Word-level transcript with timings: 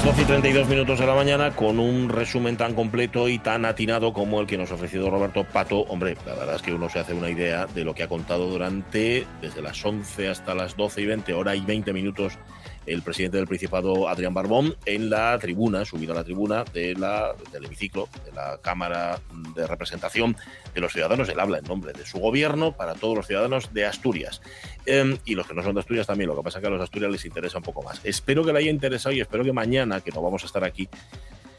Las 0.00 0.16
12 0.16 0.22
y 0.22 0.24
32 0.24 0.68
minutos 0.68 0.98
de 0.98 1.06
la 1.06 1.14
mañana 1.14 1.50
con 1.50 1.78
un 1.78 2.08
resumen 2.08 2.56
tan 2.56 2.74
completo 2.74 3.28
y 3.28 3.38
tan 3.38 3.66
atinado 3.66 4.14
como 4.14 4.40
el 4.40 4.46
que 4.46 4.56
nos 4.56 4.70
ha 4.70 4.76
ofrecido 4.76 5.10
Roberto 5.10 5.44
Pato. 5.44 5.80
Hombre, 5.80 6.16
la 6.24 6.34
verdad 6.36 6.54
es 6.54 6.62
que 6.62 6.72
uno 6.72 6.88
se 6.88 7.00
hace 7.00 7.12
una 7.12 7.28
idea 7.28 7.66
de 7.66 7.84
lo 7.84 7.94
que 7.94 8.04
ha 8.04 8.08
contado 8.08 8.48
durante 8.48 9.26
desde 9.42 9.60
las 9.60 9.84
11 9.84 10.30
hasta 10.30 10.54
las 10.54 10.74
12 10.74 11.02
y 11.02 11.04
20, 11.04 11.34
hora 11.34 11.54
y 11.54 11.60
20 11.60 11.92
minutos 11.92 12.38
el 12.86 13.02
presidente 13.02 13.36
del 13.36 13.46
Principado, 13.46 14.08
Adrián 14.08 14.34
Barbón, 14.34 14.76
en 14.86 15.10
la 15.10 15.38
tribuna, 15.38 15.84
subido 15.84 16.12
a 16.12 16.16
la 16.16 16.24
tribuna 16.24 16.64
de 16.72 16.94
la, 16.94 17.34
del 17.52 17.66
hemiciclo, 17.66 18.08
de 18.24 18.32
la 18.32 18.58
Cámara 18.62 19.20
de 19.54 19.66
Representación 19.66 20.36
de 20.74 20.80
los 20.80 20.92
Ciudadanos. 20.92 21.28
Él 21.28 21.38
habla 21.40 21.58
en 21.58 21.64
nombre 21.64 21.92
de 21.92 22.04
su 22.06 22.18
gobierno 22.18 22.72
para 22.72 22.94
todos 22.94 23.16
los 23.16 23.26
ciudadanos 23.26 23.72
de 23.72 23.86
Asturias. 23.86 24.40
Eh, 24.86 25.18
y 25.24 25.34
los 25.34 25.46
que 25.46 25.54
no 25.54 25.62
son 25.62 25.74
de 25.74 25.80
Asturias 25.80 26.06
también, 26.06 26.28
lo 26.28 26.36
que 26.36 26.42
pasa 26.42 26.58
es 26.58 26.62
que 26.62 26.68
a 26.68 26.70
los 26.70 26.82
Asturias 26.82 27.12
les 27.12 27.24
interesa 27.24 27.58
un 27.58 27.64
poco 27.64 27.82
más. 27.82 28.00
Espero 28.04 28.44
que 28.44 28.52
le 28.52 28.58
haya 28.60 28.70
interesado 28.70 29.14
y 29.14 29.20
espero 29.20 29.44
que 29.44 29.52
mañana, 29.52 30.00
que 30.00 30.10
no 30.10 30.22
vamos 30.22 30.42
a 30.42 30.46
estar 30.46 30.64
aquí, 30.64 30.88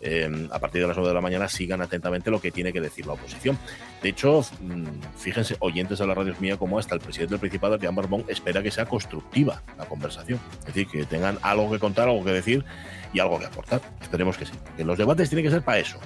eh, 0.01 0.47
a 0.51 0.59
partir 0.59 0.81
de 0.81 0.87
las 0.87 0.97
9 0.97 1.09
de 1.09 1.15
la 1.15 1.21
mañana 1.21 1.47
sigan 1.47 1.81
atentamente 1.81 2.31
lo 2.31 2.41
que 2.41 2.51
tiene 2.51 2.73
que 2.73 2.81
decir 2.81 3.05
la 3.05 3.13
oposición. 3.13 3.57
De 4.01 4.09
hecho, 4.09 4.43
mm, 4.59 5.17
fíjense, 5.17 5.55
oyentes 5.59 5.99
de 5.99 6.07
la 6.07 6.13
radio 6.13 6.35
mía, 6.39 6.57
como 6.57 6.79
hasta 6.79 6.95
el 6.95 7.01
presidente 7.01 7.33
del 7.33 7.39
Principado, 7.39 7.75
Adrián 7.75 7.95
Barbón, 7.95 8.25
espera 8.27 8.63
que 8.63 8.71
sea 8.71 8.85
constructiva 8.85 9.61
la 9.77 9.85
conversación. 9.85 10.39
Es 10.59 10.65
decir, 10.73 10.87
que 10.87 11.05
tengan 11.05 11.37
algo 11.41 11.71
que 11.71 11.79
contar, 11.79 12.07
algo 12.07 12.23
que 12.23 12.31
decir 12.31 12.65
y 13.13 13.19
algo 13.19 13.39
que 13.39 13.45
aportar. 13.45 13.81
Esperemos 14.01 14.37
que 14.37 14.45
sí. 14.45 14.53
Que 14.77 14.83
los 14.83 14.97
debates 14.97 15.29
tienen 15.29 15.45
que 15.45 15.51
ser 15.51 15.61
para 15.61 15.79
eso 15.79 15.99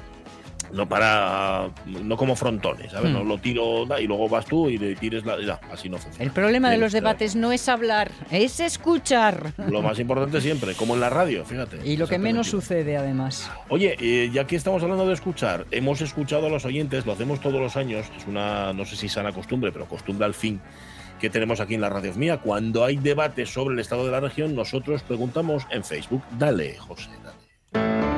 no 0.75 0.87
para 0.87 1.69
no 1.85 2.17
como 2.17 2.35
frontones, 2.35 2.91
¿sabes? 2.91 3.11
No 3.11 3.23
Hmm. 3.23 3.27
lo 3.27 3.37
tiro 3.37 3.85
y 3.99 4.07
luego 4.07 4.27
vas 4.29 4.45
tú 4.45 4.69
y 4.69 4.77
le 4.77 4.95
tires 4.95 5.25
la 5.25 5.39
ya, 5.41 5.59
así 5.71 5.89
no 5.89 5.97
funciona. 5.97 6.23
El 6.25 6.31
problema 6.31 6.69
de 6.69 6.77
los 6.77 6.91
debates 6.91 7.35
no 7.35 7.51
es 7.51 7.67
hablar, 7.69 8.11
es 8.29 8.59
escuchar. 8.59 9.53
Lo 9.69 9.81
más 9.81 9.97
importante 9.99 10.41
siempre, 10.41 10.73
como 10.75 10.93
en 10.95 10.99
la 10.99 11.09
radio, 11.09 11.45
fíjate. 11.45 11.79
Y 11.85 11.97
lo 11.97 12.07
que 12.07 12.19
menos 12.19 12.47
sucede 12.47 12.97
además. 12.97 13.49
Oye, 13.69 13.95
eh, 13.99 14.29
ya 14.33 14.45
que 14.45 14.55
estamos 14.55 14.83
hablando 14.83 15.07
de 15.07 15.13
escuchar, 15.13 15.65
hemos 15.71 16.01
escuchado 16.01 16.47
a 16.47 16.49
los 16.49 16.65
oyentes, 16.65 17.05
lo 17.05 17.13
hacemos 17.13 17.39
todos 17.39 17.59
los 17.61 17.75
años, 17.77 18.05
es 18.17 18.27
una, 18.27 18.73
no 18.73 18.85
sé 18.85 18.95
si 18.95 19.07
sana 19.09 19.31
costumbre, 19.31 19.71
pero 19.71 19.85
costumbre 19.85 20.25
al 20.25 20.33
fin 20.33 20.59
que 21.19 21.29
tenemos 21.29 21.61
aquí 21.61 21.75
en 21.75 21.81
la 21.81 21.89
radio 21.89 22.13
mía. 22.15 22.39
Cuando 22.39 22.83
hay 22.83 22.97
debates 22.97 23.49
sobre 23.53 23.73
el 23.73 23.79
estado 23.79 24.05
de 24.05 24.11
la 24.11 24.19
región, 24.19 24.53
nosotros 24.53 25.01
preguntamos 25.03 25.65
en 25.71 25.83
Facebook. 25.85 26.21
Dale, 26.37 26.75
José, 26.77 27.09
dale. 27.23 28.14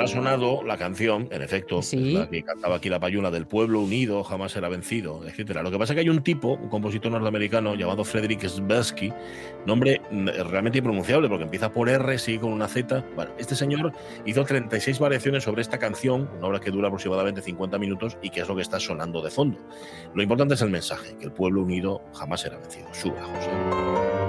Habrá 0.00 0.12
sonado 0.14 0.62
la 0.64 0.76
canción, 0.76 1.28
en 1.30 1.42
efecto, 1.42 1.82
Sí. 1.82 2.12
la 2.14 2.28
que 2.28 2.42
cantaba 2.42 2.76
aquí 2.76 2.88
la 2.88 2.98
payuna 3.00 3.30
del 3.30 3.46
pueblo 3.46 3.80
unido, 3.80 4.22
jamás 4.24 4.52
será 4.52 4.68
vencido, 4.68 5.26
etcétera. 5.26 5.62
Lo 5.62 5.70
que 5.70 5.78
pasa 5.78 5.92
es 5.92 5.96
que 5.96 6.00
hay 6.00 6.08
un 6.08 6.22
tipo, 6.22 6.54
un 6.54 6.68
compositor 6.68 7.12
norteamericano 7.12 7.74
llamado 7.74 8.04
Frederick 8.04 8.46
Sbelsky, 8.46 9.12
nombre 9.66 10.00
mm, 10.10 10.28
realmente 10.48 10.78
impronunciable 10.78 11.28
porque 11.28 11.44
empieza 11.44 11.70
por 11.72 11.88
R, 11.88 12.18
sigue 12.18 12.40
con 12.40 12.52
una 12.52 12.68
Z. 12.68 13.04
Bueno, 13.14 13.32
este 13.38 13.54
señor 13.54 13.92
hizo 14.24 14.44
36 14.44 14.98
variaciones 14.98 15.44
sobre 15.44 15.62
esta 15.62 15.78
canción, 15.78 16.28
una 16.38 16.46
obra 16.48 16.60
que 16.60 16.70
dura 16.70 16.88
aproximadamente 16.88 17.42
50 17.42 17.78
minutos 17.78 18.16
y 18.22 18.30
que 18.30 18.40
es 18.40 18.48
lo 18.48 18.56
que 18.56 18.62
está 18.62 18.80
sonando 18.80 19.22
de 19.22 19.30
fondo. 19.30 19.58
Lo 20.14 20.22
importante 20.22 20.54
es 20.54 20.62
el 20.62 20.70
mensaje, 20.70 21.16
que 21.18 21.26
el 21.26 21.32
pueblo 21.32 21.62
unido 21.62 22.02
jamás 22.14 22.40
será 22.40 22.58
vencido. 22.58 22.88
Sube, 22.92 23.20
José. 23.20 24.19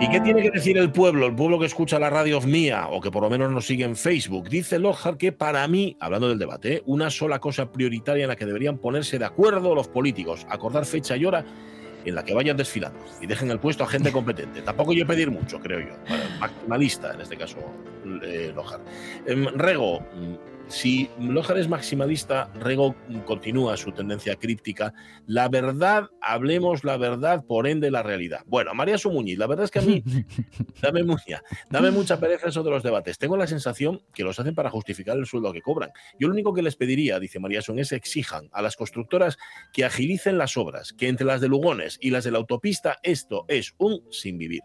¿Y 0.00 0.08
qué 0.08 0.18
tiene 0.20 0.40
que 0.40 0.50
decir 0.50 0.78
el 0.78 0.90
pueblo? 0.90 1.26
El 1.26 1.34
pueblo 1.34 1.58
que 1.58 1.66
escucha 1.66 1.98
la 1.98 2.08
radio 2.08 2.40
mía 2.40 2.88
o 2.88 3.02
que 3.02 3.10
por 3.10 3.22
lo 3.22 3.28
menos 3.28 3.52
nos 3.52 3.66
sigue 3.66 3.84
en 3.84 3.96
Facebook. 3.96 4.48
Dice 4.48 4.78
Lockhart 4.78 5.18
que 5.18 5.30
para 5.30 5.68
mí, 5.68 5.94
hablando 6.00 6.30
del 6.30 6.38
debate, 6.38 6.76
¿eh? 6.76 6.82
una 6.86 7.10
sola 7.10 7.38
cosa 7.38 7.70
prioritaria 7.70 8.24
en 8.24 8.28
la 8.28 8.36
que 8.36 8.46
deberían 8.46 8.78
ponerse 8.78 9.18
de 9.18 9.26
acuerdo 9.26 9.74
los 9.74 9.88
políticos, 9.88 10.46
acordar 10.48 10.86
fecha 10.86 11.18
y 11.18 11.26
hora 11.26 11.44
en 12.06 12.14
la 12.14 12.24
que 12.24 12.32
vayan 12.32 12.56
desfilando 12.56 12.98
y 13.20 13.26
dejen 13.26 13.50
el 13.50 13.60
puesto 13.60 13.84
a 13.84 13.88
gente 13.88 14.10
competente. 14.10 14.62
Tampoco 14.62 14.94
yo 14.94 15.06
pedir 15.06 15.30
mucho, 15.30 15.60
creo 15.60 15.80
yo. 15.80 15.94
Bueno, 16.08 16.24
maximalista, 16.40 17.12
en 17.12 17.20
este 17.20 17.36
caso, 17.36 17.58
eh, 18.22 18.52
Lockhart. 18.54 18.82
Em, 19.26 19.48
Rego, 19.54 20.00
si 20.70 21.10
Lockhart 21.18 21.58
es 21.58 21.68
maximalista, 21.68 22.48
Rego 22.54 22.94
continúa 23.26 23.76
su 23.76 23.90
tendencia 23.90 24.36
críptica. 24.36 24.94
La 25.26 25.48
verdad, 25.48 26.10
hablemos 26.22 26.84
la 26.84 26.96
verdad, 26.96 27.44
por 27.44 27.66
ende 27.66 27.90
la 27.90 28.04
realidad. 28.04 28.42
Bueno, 28.46 28.72
María 28.72 28.96
Sumuñiz, 28.96 29.36
la 29.36 29.48
verdad 29.48 29.64
es 29.64 29.70
que 29.72 29.80
a 29.80 29.82
mí 29.82 30.02
dame, 30.80 31.02
mucha, 31.02 31.42
dame 31.70 31.90
mucha 31.90 32.20
pereza 32.20 32.48
eso 32.48 32.62
de 32.62 32.70
los 32.70 32.84
debates. 32.84 33.18
Tengo 33.18 33.36
la 33.36 33.48
sensación 33.48 34.00
que 34.14 34.22
los 34.22 34.38
hacen 34.38 34.54
para 34.54 34.70
justificar 34.70 35.16
el 35.16 35.26
sueldo 35.26 35.52
que 35.52 35.60
cobran. 35.60 35.90
Yo 36.20 36.28
lo 36.28 36.34
único 36.34 36.54
que 36.54 36.62
les 36.62 36.76
pediría, 36.76 37.18
dice 37.18 37.40
María 37.40 37.62
Son, 37.62 37.80
es 37.80 37.90
exijan 37.90 38.48
a 38.52 38.62
las 38.62 38.76
constructoras 38.76 39.38
que 39.72 39.84
agilicen 39.84 40.38
las 40.38 40.56
obras, 40.56 40.92
que 40.92 41.08
entre 41.08 41.26
las 41.26 41.40
de 41.40 41.48
Lugones 41.48 41.98
y 42.00 42.10
las 42.10 42.22
de 42.22 42.30
la 42.30 42.38
autopista 42.38 42.98
esto 43.02 43.44
es 43.48 43.74
un 43.78 44.04
sin 44.12 44.38
vivir. 44.38 44.62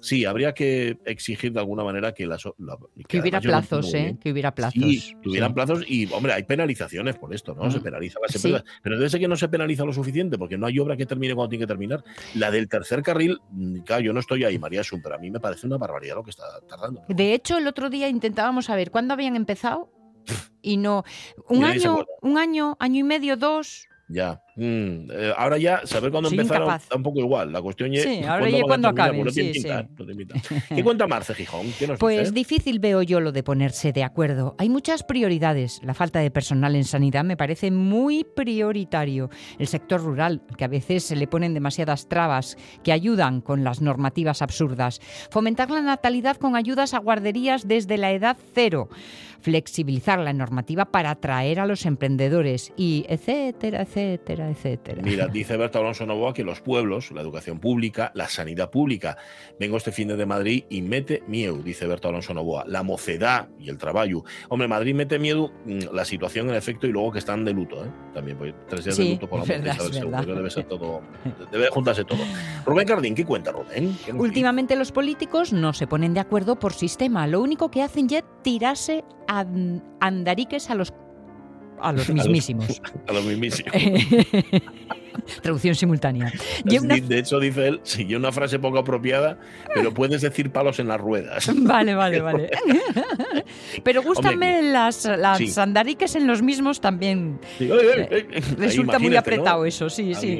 Sí, 0.00 0.24
habría 0.24 0.52
que 0.54 0.98
exigir 1.04 1.52
de 1.52 1.60
alguna 1.60 1.82
manera 1.84 2.12
que 2.12 2.26
las... 2.26 2.44
la- 2.58 2.76
Que 3.08 3.20
hubiera 3.20 3.40
plazos, 3.40 3.92
¿eh? 3.94 4.16
Que 4.20 4.32
hubiera 4.32 4.54
plazos. 4.54 4.74
Sí, 4.82 5.14
que 5.22 5.28
hubieran 5.28 5.50
sí. 5.50 5.54
plazos 5.54 5.84
y, 5.86 6.12
hombre, 6.12 6.32
hay 6.32 6.42
penalizaciones 6.44 7.16
por 7.16 7.34
esto, 7.34 7.54
¿no? 7.54 7.70
Se 7.70 7.78
Mm. 7.78 7.82
penaliza 7.82 8.18
las 8.20 8.32
Sí. 8.32 8.48
empresas. 8.48 8.68
Pero 8.82 8.96
debe 8.98 9.08
ser 9.10 9.20
que 9.20 9.28
no 9.28 9.36
se 9.36 9.48
penaliza 9.48 9.84
lo 9.84 9.92
suficiente 9.92 10.38
porque 10.38 10.56
no 10.58 10.66
hay 10.66 10.78
obra 10.78 10.96
que 10.96 11.06
termine 11.06 11.34
cuando 11.34 11.50
tiene 11.50 11.64
que 11.64 11.68
terminar. 11.68 12.04
La 12.34 12.50
del 12.50 12.68
tercer 12.68 13.02
carril, 13.02 13.38
mm, 13.50 13.80
claro, 13.80 14.02
yo 14.02 14.12
no 14.12 14.20
estoy 14.20 14.44
ahí, 14.44 14.58
María 14.58 14.84
Sun, 14.84 15.00
pero 15.02 15.14
a 15.14 15.18
mí 15.18 15.30
me 15.30 15.40
parece 15.40 15.66
una 15.66 15.76
barbaridad 15.78 16.16
lo 16.16 16.22
que 16.24 16.30
está 16.30 16.44
tardando. 16.68 17.02
De 17.08 17.34
hecho, 17.34 17.58
el 17.58 17.66
otro 17.66 17.90
día 17.90 18.08
intentábamos 18.08 18.66
saber 18.66 18.90
cuándo 18.90 19.14
habían 19.14 19.36
empezado 19.36 19.90
y 20.62 20.76
no. 20.76 21.04
Un 21.48 21.58
se 21.60 21.64
año, 21.66 22.04
un 22.22 22.38
año, 22.38 22.76
año 22.80 23.00
y 23.00 23.04
medio, 23.04 23.36
dos. 23.36 23.88
Ya. 24.08 24.40
Mm, 24.54 25.10
eh, 25.10 25.32
ahora 25.36 25.58
ya, 25.58 25.82
saber 25.84 26.10
cuándo 26.10 26.28
Soy 26.28 26.38
empezaron 26.38 26.68
incapaz. 26.68 26.88
da 26.88 26.96
un 26.96 27.02
poco 27.02 27.18
igual. 27.18 27.52
La 27.52 27.60
cuestión 27.60 27.92
es. 27.92 28.04
Sí, 28.04 28.22
ahora 28.22 28.38
cuándo 28.38 28.56
ya 28.58 28.62
cuando 28.94 29.24
no 29.24 29.30
tiene 29.32 29.52
sí, 29.52 29.60
sí. 29.62 29.68
¿Qué 30.74 30.84
cuenta 30.84 31.06
Marce 31.06 31.34
Gijón? 31.34 31.66
¿Qué 31.78 31.86
nos 31.88 31.98
Pues 31.98 32.20
dice? 32.20 32.32
difícil 32.32 32.78
veo 32.78 33.02
yo 33.02 33.20
lo 33.20 33.32
de 33.32 33.42
ponerse 33.42 33.92
de 33.92 34.04
acuerdo. 34.04 34.54
Hay 34.58 34.68
muchas 34.68 35.02
prioridades. 35.02 35.80
La 35.82 35.92
falta 35.92 36.20
de 36.20 36.30
personal 36.30 36.76
en 36.76 36.84
sanidad 36.84 37.24
me 37.24 37.36
parece 37.36 37.70
muy 37.70 38.24
prioritario. 38.24 39.28
El 39.58 39.66
sector 39.66 40.00
rural, 40.00 40.40
que 40.56 40.64
a 40.64 40.68
veces 40.68 41.04
se 41.04 41.16
le 41.16 41.26
ponen 41.26 41.52
demasiadas 41.52 42.08
trabas 42.08 42.56
que 42.84 42.92
ayudan 42.92 43.40
con 43.40 43.64
las 43.64 43.80
normativas 43.82 44.40
absurdas. 44.40 45.00
Fomentar 45.30 45.70
la 45.70 45.82
natalidad 45.82 46.36
con 46.36 46.56
ayudas 46.56 46.94
a 46.94 46.98
guarderías 46.98 47.66
desde 47.68 47.98
la 47.98 48.12
edad 48.12 48.36
cero. 48.54 48.88
Flexibilizar 49.46 50.18
la 50.18 50.32
normativa 50.32 50.86
para 50.86 51.10
atraer 51.10 51.60
a 51.60 51.66
los 51.66 51.86
emprendedores 51.86 52.72
y 52.76 53.06
etcétera, 53.08 53.82
etcétera, 53.82 54.50
etcétera. 54.50 55.02
Mira, 55.02 55.28
dice 55.28 55.56
Berta 55.56 55.78
Alonso 55.78 56.04
Novoa 56.04 56.34
que 56.34 56.42
los 56.42 56.60
pueblos, 56.60 57.12
la 57.12 57.20
educación 57.20 57.60
pública, 57.60 58.10
la 58.14 58.28
sanidad 58.28 58.70
pública. 58.70 59.18
Vengo 59.60 59.76
este 59.76 59.92
fin 59.92 60.08
de 60.08 60.26
Madrid 60.26 60.64
y 60.68 60.82
mete 60.82 61.22
miedo, 61.28 61.58
dice 61.58 61.86
Berta 61.86 62.08
Alonso 62.08 62.34
Novoa. 62.34 62.64
La 62.66 62.82
mocedad 62.82 63.48
y 63.60 63.68
el 63.68 63.78
trabajo. 63.78 64.24
Hombre, 64.48 64.66
Madrid 64.66 64.96
mete 64.96 65.20
miedo 65.20 65.52
mm, 65.64 65.94
la 65.94 66.04
situación 66.04 66.48
en 66.48 66.56
efecto 66.56 66.88
y 66.88 66.90
luego 66.90 67.12
que 67.12 67.20
están 67.20 67.44
de 67.44 67.52
luto, 67.52 67.84
¿eh? 67.84 67.90
También, 68.12 68.36
pues 68.36 68.52
tres 68.68 68.84
días 68.84 68.96
de 68.96 69.04
Sí, 69.04 69.10
luto 69.12 69.28
por 69.28 69.38
la 69.38 69.46
muerte 69.46 69.68
de 69.70 70.26
que 70.26 70.32
debe 70.34 70.50
ser 70.50 70.64
todo, 70.64 71.02
debe 71.52 71.68
juntarse 71.68 72.04
todo. 72.04 72.18
Rubén 72.64 72.88
Cardín, 72.88 73.14
¿qué 73.14 73.24
cuenta 73.24 73.52
Rubén? 73.52 73.96
¿Qué 74.04 74.12
Últimamente 74.12 74.74
los 74.74 74.90
políticos 74.90 75.52
no 75.52 75.72
se 75.72 75.86
ponen 75.86 76.14
de 76.14 76.20
acuerdo 76.20 76.58
por 76.58 76.72
sistema. 76.72 77.28
Lo 77.28 77.40
único 77.40 77.70
que 77.70 77.82
hacen 77.82 78.08
ya 78.08 78.18
es 78.18 78.24
tirarse 78.42 79.04
andariques 79.28 80.70
a 80.70 80.74
los 80.74 80.92
a 81.80 81.92
los 81.92 82.08
mismísimos. 82.12 82.80
A 83.08 83.12
lo 83.12 83.22
mismísimo. 83.22 83.70
Traducción 85.42 85.74
simultánea. 85.74 86.32
De 86.64 87.18
hecho, 87.18 87.40
dice 87.40 87.68
él, 87.68 87.80
sí, 87.82 88.14
una 88.14 88.32
frase 88.32 88.58
poco 88.58 88.78
apropiada, 88.78 89.38
pero 89.74 89.92
puedes 89.92 90.22
decir 90.22 90.50
palos 90.50 90.78
en 90.78 90.88
las 90.88 91.00
ruedas. 91.00 91.50
Vale, 91.66 91.94
vale, 91.94 92.20
vale. 92.20 92.50
pero 93.82 94.02
gústame 94.02 94.62
las, 94.62 95.04
las 95.04 95.40
en 96.14 96.26
los 96.26 96.42
mismos 96.42 96.80
también. 96.80 97.40
Resulta 98.56 98.98
muy 98.98 99.16
apretado 99.16 99.64
eso, 99.64 99.90
sí, 99.90 100.14
sí. 100.14 100.38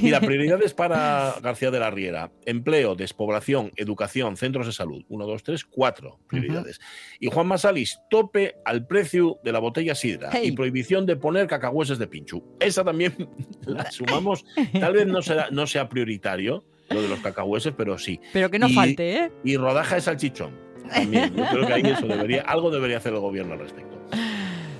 Mira, 0.00 0.20
prioridades 0.20 0.72
para 0.74 1.34
García 1.42 1.70
de 1.70 1.78
la 1.78 1.90
Riera. 1.90 2.30
Empleo, 2.44 2.94
despoblación, 2.94 3.72
educación, 3.76 4.36
centros 4.36 4.66
de 4.66 4.72
salud. 4.72 5.04
Uno, 5.08 5.26
dos, 5.26 5.42
tres, 5.42 5.64
cuatro 5.64 6.18
prioridades. 6.28 6.80
Y 7.20 7.28
Juan 7.28 7.46
Masalis, 7.46 8.00
tope 8.10 8.56
al 8.64 8.86
precio 8.86 9.38
de 9.44 9.52
la 9.52 9.58
botella 9.58 9.94
sidra 9.94 10.30
y 10.42 10.52
prohibición 10.52 11.06
de 11.06 11.16
poner 11.16 11.46
cacahueses 11.46 11.98
de 11.98 12.06
pinchu. 12.06 12.42
Esa 12.60 12.84
también 12.84 13.28
la 13.64 13.90
sumamos. 13.96 14.44
Tal 14.78 14.92
vez 14.92 15.06
no, 15.06 15.22
será, 15.22 15.48
no 15.50 15.66
sea 15.66 15.88
prioritario 15.88 16.64
lo 16.90 17.02
de 17.02 17.08
los 17.08 17.20
cacahueses, 17.20 17.74
pero 17.76 17.98
sí. 17.98 18.20
Pero 18.32 18.50
que 18.50 18.58
no 18.58 18.68
falte, 18.68 19.16
¿eh? 19.16 19.32
Y 19.44 19.56
rodaja 19.56 19.96
de 19.96 20.00
salchichón. 20.00 20.52
También. 20.92 21.34
Yo 21.34 21.44
creo 21.50 21.66
que 21.66 21.72
ahí 21.72 21.82
eso 21.82 22.06
debería, 22.06 22.42
algo 22.42 22.70
debería 22.70 22.98
hacer 22.98 23.12
el 23.12 23.20
gobierno 23.20 23.54
al 23.54 23.60
respecto. 23.60 23.95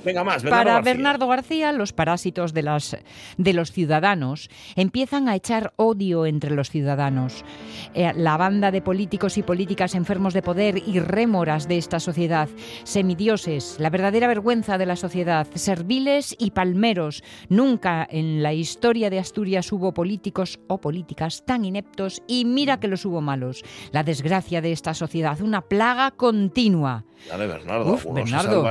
Venga 0.07 0.23
más, 0.23 0.45
Para 0.45 0.81
Bernardo 0.83 1.27
García, 1.27 1.73
los 1.73 1.93
parásitos 1.93 2.55
de, 2.55 2.63
las, 2.63 2.97
de 3.39 3.53
los 3.53 3.73
ciudadanos 3.73 4.49
empiezan 4.77 5.29
a 5.29 5.35
echar 5.35 5.73
odio 5.75 6.27
entre 6.27 6.55
los 6.55 6.71
ciudadanos. 6.71 7.45
Eh, 7.93 8.13
la 8.15 8.37
banda 8.37 8.71
de 8.71 8.81
políticos 8.83 9.37
y 9.37 9.43
políticas 9.43 9.97
enfermos 9.97 10.33
de 10.33 10.43
poder 10.43 10.81
y 10.87 11.01
rémoras 11.01 11.67
de 11.67 11.79
esta 11.79 11.99
sociedad, 11.99 12.49
semidioses, 12.85 13.79
la 13.81 13.91
verdadera 13.91 14.29
vergüenza 14.29 14.79
de 14.79 14.87
la 14.87 14.95
sociedad, 14.95 15.49
serviles 15.55 16.37
y 16.39 16.53
palmeros. 16.53 17.25
Nunca 17.49 18.07
en 18.09 18.45
la 18.45 18.53
historia 18.53 19.11
de 19.11 19.19
Asturias 19.19 19.73
hubo 19.73 19.93
políticos 19.93 20.61
o 20.69 20.79
políticas 20.81 21.45
tan 21.45 21.65
ineptos 21.65 22.23
y 22.29 22.45
mira 22.45 22.79
que 22.79 22.87
los 22.87 23.05
hubo 23.05 23.21
malos. 23.21 23.65
La 23.91 24.05
desgracia 24.05 24.61
de 24.61 24.71
esta 24.71 24.95
sociedad, 24.95 25.41
una 25.41 25.63
plaga 25.63 26.13
continua. 26.13 27.05
Dale, 27.29 27.47
Bernardo, 27.47 27.99
Bernardo. 28.13 28.63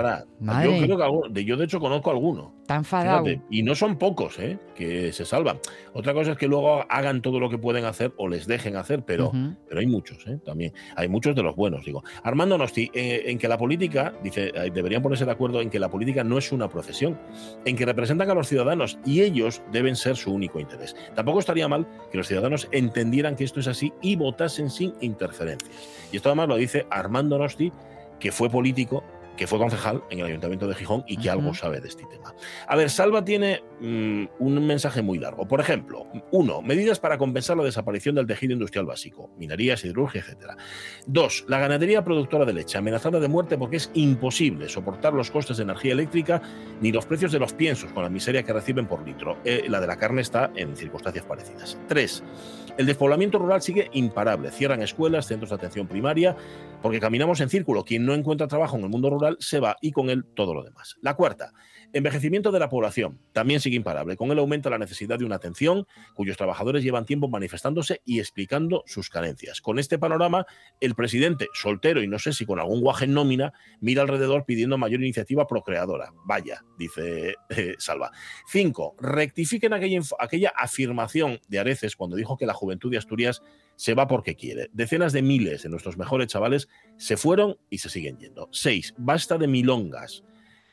Yo 0.63 0.95
creo 0.95 0.97
que 0.97 1.33
de, 1.33 1.45
yo 1.45 1.57
de 1.57 1.65
hecho 1.65 1.79
conozco 1.79 2.11
alguno. 2.11 2.53
Tan 2.65 2.77
enfadado. 2.77 3.27
y 3.49 3.61
no 3.61 3.75
son 3.75 3.97
pocos, 3.97 4.39
¿eh? 4.39 4.57
Que 4.73 5.11
se 5.13 5.23
salvan. 5.23 5.59
Otra 5.93 6.13
cosa 6.13 6.31
es 6.31 6.37
que 6.37 6.47
luego 6.47 6.83
hagan 6.89 7.21
todo 7.21 7.39
lo 7.39 7.49
que 7.49 7.59
pueden 7.59 7.85
hacer 7.85 8.13
o 8.17 8.27
les 8.27 8.47
dejen 8.47 8.75
hacer, 8.75 9.03
pero, 9.03 9.31
pero 9.67 9.79
hay 9.79 9.85
muchos, 9.85 10.25
¿eh? 10.27 10.39
También. 10.43 10.73
Hay 10.95 11.07
muchos 11.07 11.35
de 11.35 11.43
los 11.43 11.55
buenos, 11.55 11.85
digo. 11.85 12.03
Armando 12.23 12.57
Nosti, 12.57 12.89
eh, 12.93 13.23
en 13.27 13.37
que 13.37 13.47
la 13.47 13.57
política, 13.57 14.13
dice, 14.23 14.51
eh, 14.55 14.71
deberían 14.73 15.03
ponerse 15.03 15.25
de 15.25 15.31
acuerdo 15.31 15.61
en 15.61 15.69
que 15.69 15.79
la 15.79 15.89
política 15.89 16.23
no 16.23 16.37
es 16.37 16.51
una 16.51 16.67
profesión, 16.67 17.19
en 17.65 17.75
que 17.75 17.85
representan 17.85 18.29
a 18.31 18.33
los 18.33 18.47
ciudadanos 18.47 18.97
y 19.05 19.21
ellos 19.21 19.61
deben 19.71 19.95
ser 19.95 20.15
su 20.15 20.33
único 20.33 20.59
interés. 20.59 20.95
Tampoco 21.13 21.39
estaría 21.39 21.67
mal 21.67 21.85
que 22.11 22.17
los 22.17 22.27
ciudadanos 22.27 22.67
entendieran 22.71 23.35
que 23.35 23.43
esto 23.43 23.59
es 23.59 23.67
así 23.67 23.93
y 24.01 24.15
votasen 24.15 24.69
sin 24.69 24.93
interferencias. 25.01 25.71
Y 26.11 26.17
esto 26.17 26.29
además 26.29 26.49
lo 26.49 26.55
dice 26.55 26.85
Armando 26.89 27.37
Nosti, 27.37 27.71
que 28.19 28.31
fue 28.31 28.49
político 28.49 29.03
que 29.35 29.47
fue 29.47 29.59
concejal 29.59 30.03
en 30.09 30.19
el 30.19 30.25
Ayuntamiento 30.25 30.67
de 30.67 30.75
Gijón 30.75 31.03
y 31.07 31.17
que 31.17 31.29
algo 31.29 31.53
sabe 31.53 31.81
de 31.81 31.87
este 31.87 32.05
tema. 32.05 32.33
A 32.67 32.75
ver, 32.75 32.89
Salva 32.89 33.23
tiene 33.23 33.63
mm, 33.79 34.25
un 34.39 34.65
mensaje 34.65 35.01
muy 35.01 35.19
largo. 35.19 35.47
Por 35.47 35.59
ejemplo, 35.59 36.07
uno, 36.31 36.61
medidas 36.61 36.99
para 36.99 37.17
compensar 37.17 37.57
la 37.57 37.63
desaparición 37.63 38.15
del 38.15 38.27
tejido 38.27 38.53
industrial 38.53 38.85
básico, 38.85 39.29
minería, 39.37 39.77
siderurgia, 39.77 40.21
etc. 40.21 40.53
Dos, 41.05 41.45
la 41.47 41.59
ganadería 41.59 42.03
productora 42.03 42.45
de 42.45 42.53
leche, 42.53 42.77
amenazada 42.77 43.19
de 43.19 43.27
muerte 43.27 43.57
porque 43.57 43.77
es 43.77 43.91
imposible 43.93 44.69
soportar 44.69 45.13
los 45.13 45.31
costes 45.31 45.57
de 45.57 45.63
energía 45.63 45.93
eléctrica 45.93 46.41
ni 46.81 46.91
los 46.91 47.05
precios 47.05 47.31
de 47.31 47.39
los 47.39 47.53
piensos 47.53 47.91
con 47.91 48.03
la 48.03 48.09
miseria 48.09 48.43
que 48.43 48.53
reciben 48.53 48.87
por 48.87 49.05
litro. 49.05 49.37
Eh, 49.43 49.65
la 49.67 49.81
de 49.81 49.87
la 49.87 49.97
carne 49.97 50.21
está 50.21 50.51
en 50.55 50.75
circunstancias 50.75 51.25
parecidas. 51.25 51.77
Tres, 51.87 52.23
el 52.77 52.85
despoblamiento 52.85 53.39
rural 53.39 53.61
sigue 53.61 53.89
imparable. 53.93 54.51
Cierran 54.51 54.81
escuelas, 54.81 55.27
centros 55.27 55.49
de 55.49 55.55
atención 55.55 55.87
primaria, 55.87 56.35
porque 56.81 56.99
caminamos 56.99 57.41
en 57.41 57.49
círculo. 57.49 57.83
Quien 57.83 58.05
no 58.05 58.13
encuentra 58.13 58.47
trabajo 58.47 58.77
en 58.77 58.83
el 58.83 58.89
mundo 58.89 59.09
rural 59.09 59.37
se 59.39 59.59
va 59.59 59.77
y 59.81 59.91
con 59.91 60.09
él 60.09 60.25
todo 60.35 60.53
lo 60.53 60.63
demás. 60.63 60.95
La 61.01 61.15
cuarta, 61.15 61.53
envejecimiento 61.95 62.51
de 62.51 62.59
la 62.59 62.67
población. 62.67 63.19
También 63.31 63.61
sigue 63.61 63.77
imparable. 63.77 64.17
Con 64.17 64.29
él 64.29 64.39
aumenta 64.39 64.69
la 64.69 64.77
necesidad 64.77 65.17
de 65.17 65.23
una 65.23 65.37
atención 65.37 65.87
cuyos 66.13 66.35
trabajadores 66.35 66.83
llevan 66.83 67.05
tiempo 67.05 67.29
manifestándose 67.29 68.01
y 68.03 68.19
explicando 68.19 68.83
sus 68.85 69.09
carencias. 69.09 69.61
Con 69.61 69.79
este 69.79 69.97
panorama, 69.97 70.45
el 70.81 70.93
presidente, 70.93 71.47
soltero 71.53 72.03
y 72.03 72.07
no 72.07 72.19
sé 72.19 72.33
si 72.33 72.45
con 72.45 72.59
algún 72.59 72.81
guaje 72.81 73.05
en 73.05 73.13
nómina, 73.13 73.53
mira 73.79 74.01
alrededor 74.01 74.43
pidiendo 74.45 74.77
mayor 74.77 74.99
iniciativa 75.01 75.47
procreadora. 75.47 76.11
Vaya, 76.25 76.65
dice 76.77 77.35
eh, 77.49 77.75
Salva. 77.77 78.11
Cinco, 78.51 78.95
rectifiquen 78.99 79.71
aquella 79.73 80.49
afirmación 80.49 81.39
de 81.47 81.59
Areces 81.59 81.95
cuando 81.95 82.17
dijo 82.17 82.35
que 82.35 82.45
la 82.45 82.53
juventud 82.53 82.91
de 82.91 82.97
Asturias 82.97 83.41
se 83.77 83.93
va 83.93 84.07
porque 84.07 84.35
quiere. 84.35 84.69
Decenas 84.73 85.13
de 85.13 85.21
miles 85.21 85.63
de 85.63 85.69
nuestros 85.69 85.97
mejores 85.97 86.27
chavales 86.27 86.67
se 86.97 87.15
fueron 87.15 87.57
y 87.69 87.77
se 87.77 87.89
siguen 87.89 88.17
yendo. 88.17 88.49
Seis, 88.51 88.93
basta 88.97 89.37
de 89.37 89.47
milongas. 89.47 90.25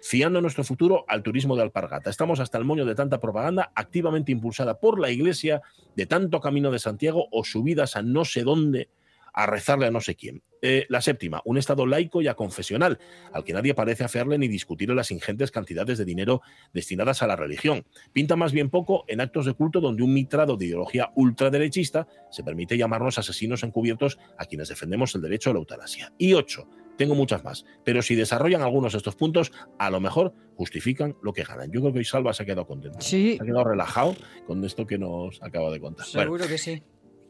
Fiando 0.02 0.40
nuestro 0.40 0.64
futuro 0.64 1.04
al 1.06 1.22
turismo 1.22 1.54
de 1.54 1.62
alpargata. 1.62 2.10
Estamos 2.10 2.40
hasta 2.40 2.58
el 2.58 2.64
moño 2.64 2.84
de 2.84 2.96
tanta 2.96 3.20
propaganda 3.20 3.70
activamente 3.76 4.32
impulsada 4.32 4.80
por 4.80 4.98
la 4.98 5.10
Iglesia, 5.10 5.62
de 5.94 6.06
tanto 6.06 6.40
camino 6.40 6.72
de 6.72 6.80
Santiago 6.80 7.28
o 7.30 7.44
subidas 7.44 7.94
a 7.94 8.02
no 8.02 8.24
sé 8.24 8.42
dónde 8.42 8.90
a 9.32 9.46
rezarle 9.46 9.86
a 9.86 9.90
no 9.90 10.00
sé 10.00 10.14
quién. 10.14 10.42
Eh, 10.60 10.86
la 10.88 11.00
séptima, 11.00 11.40
un 11.44 11.56
Estado 11.56 11.86
laico 11.86 12.20
y 12.20 12.28
aconfesional, 12.28 12.98
al 13.32 13.44
que 13.44 13.52
nadie 13.52 13.74
parece 13.74 14.04
afearle 14.04 14.38
ni 14.38 14.48
discutir 14.48 14.90
las 14.90 15.10
ingentes 15.10 15.50
cantidades 15.50 15.98
de 15.98 16.04
dinero 16.04 16.42
destinadas 16.72 17.22
a 17.22 17.26
la 17.26 17.36
religión. 17.36 17.84
Pinta 18.12 18.36
más 18.36 18.52
bien 18.52 18.70
poco 18.70 19.04
en 19.08 19.20
actos 19.20 19.46
de 19.46 19.54
culto 19.54 19.80
donde 19.80 20.02
un 20.02 20.12
mitrado 20.12 20.56
de 20.56 20.66
ideología 20.66 21.10
ultraderechista 21.14 22.06
se 22.30 22.44
permite 22.44 22.76
llamarnos 22.76 23.18
asesinos 23.18 23.62
encubiertos 23.62 24.18
a 24.36 24.44
quienes 24.46 24.68
defendemos 24.68 25.14
el 25.14 25.22
derecho 25.22 25.50
a 25.50 25.52
la 25.54 25.60
eutanasia. 25.60 26.12
Y 26.18 26.34
ocho, 26.34 26.68
tengo 26.96 27.14
muchas 27.14 27.44
más, 27.44 27.64
pero 27.84 28.02
si 28.02 28.14
desarrollan 28.14 28.62
algunos 28.62 28.92
de 28.92 28.98
estos 28.98 29.14
puntos, 29.16 29.52
a 29.78 29.90
lo 29.90 30.00
mejor 30.00 30.34
justifican 30.56 31.16
lo 31.22 31.32
que 31.32 31.44
ganan. 31.44 31.70
Yo 31.70 31.80
creo 31.80 31.92
que 31.92 31.98
hoy 32.00 32.04
Salva 32.04 32.32
se 32.32 32.42
ha 32.42 32.46
quedado 32.46 32.66
contento. 32.66 33.00
Sí. 33.00 33.36
Se 33.36 33.42
ha 33.42 33.46
quedado 33.46 33.64
relajado 33.64 34.14
con 34.46 34.64
esto 34.64 34.86
que 34.86 34.98
nos 34.98 35.42
acaba 35.42 35.70
de 35.70 35.80
contar. 35.80 36.06
Seguro 36.06 36.46
que 36.46 36.58
sí. 36.58 36.82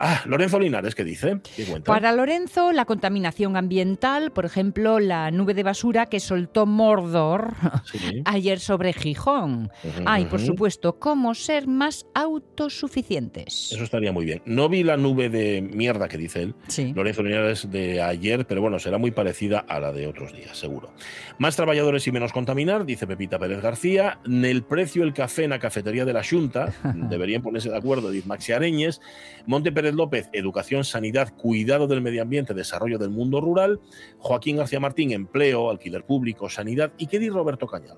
Ah, 0.05 0.21
Lorenzo 0.27 0.59
Linares, 0.59 0.97
¿qué 0.97 1.05
dice? 1.05 1.39
Para 1.85 2.11
Lorenzo, 2.11 2.73
la 2.73 2.87
contaminación 2.87 3.57
ambiental, 3.57 4.33
por 4.33 4.45
ejemplo, 4.45 4.99
la 4.99 5.31
nube 5.31 5.55
de 5.55 5.63
basura 5.63 6.07
que 6.07 6.19
soltó 6.19 6.67
Mordor 6.67 7.55
ayer 8.25 8.59
sobre 8.59 8.93
Gijón. 8.95 9.71
ah, 10.05 10.19
y 10.19 10.25
por 10.25 10.41
supuesto, 10.41 10.99
cómo 10.99 11.37
ser 11.37 11.69
más 11.69 12.07
autosuficientes. 12.15 13.71
Eso 13.71 13.85
estaría 13.85 14.11
muy 14.11 14.25
bien. 14.25 14.43
No 14.45 14.69
vi 14.69 14.83
la 14.83 14.97
nube 14.97 15.29
de 15.29 15.63
mierda 15.63 16.09
que 16.09 16.19
dice 16.19 16.43
él, 16.43 16.55
Lorenzo 16.97 17.23
Linares, 17.23 17.71
de 17.71 18.03
ayer, 18.03 18.45
pero 18.45 18.61
bueno, 18.61 18.81
será 18.81 18.99
muy 18.99 19.13
parecida 19.13 19.61
a 19.61 19.79
la 19.79 19.93
de 19.93 20.09
otros 20.09 20.33
días, 20.33 20.59
seguro. 20.59 20.93
Más 21.39 21.55
trabajadores 21.55 22.05
y 22.09 22.11
menos 22.11 22.33
contaminar, 22.33 22.85
dice 22.85 23.07
Pepita 23.07 23.39
Pérez 23.39 23.63
García. 23.63 24.19
El 24.27 24.65
precio 24.65 25.05
el 25.05 25.15
café 25.15 25.45
en 25.45 25.51
la 25.51 25.61
cafetería 25.61 26.05
de 26.05 26.13
la 26.13 26.25
Junta, 26.25 26.73
deberían 27.09 27.41
ponerse 27.41 27.71
de 27.71 27.77
acuerdo, 27.77 28.11
dice 28.11 28.27
Maxi 28.27 28.51
Areñes. 28.51 29.01
Monte 29.47 29.71
Pérez 29.71 29.92
López, 29.93 30.29
Educación, 30.33 30.85
Sanidad, 30.85 31.35
Cuidado 31.37 31.87
del 31.87 32.01
Medio 32.01 32.23
Ambiente, 32.23 32.55
Desarrollo 32.55 32.99
del 32.99 33.11
Mundo 33.11 33.41
Rural, 33.41 33.81
Joaquín 34.19 34.57
García 34.57 34.81
Martín, 34.81 35.13
Empleo, 35.13 35.71
Alquiler 35.71 36.05
Público, 36.05 36.49
Sanidad, 36.49 36.93
y 36.99 37.07
qué 37.07 37.19
dice 37.19 37.33
Roberto 37.33 37.67
Cañal. 37.67 37.97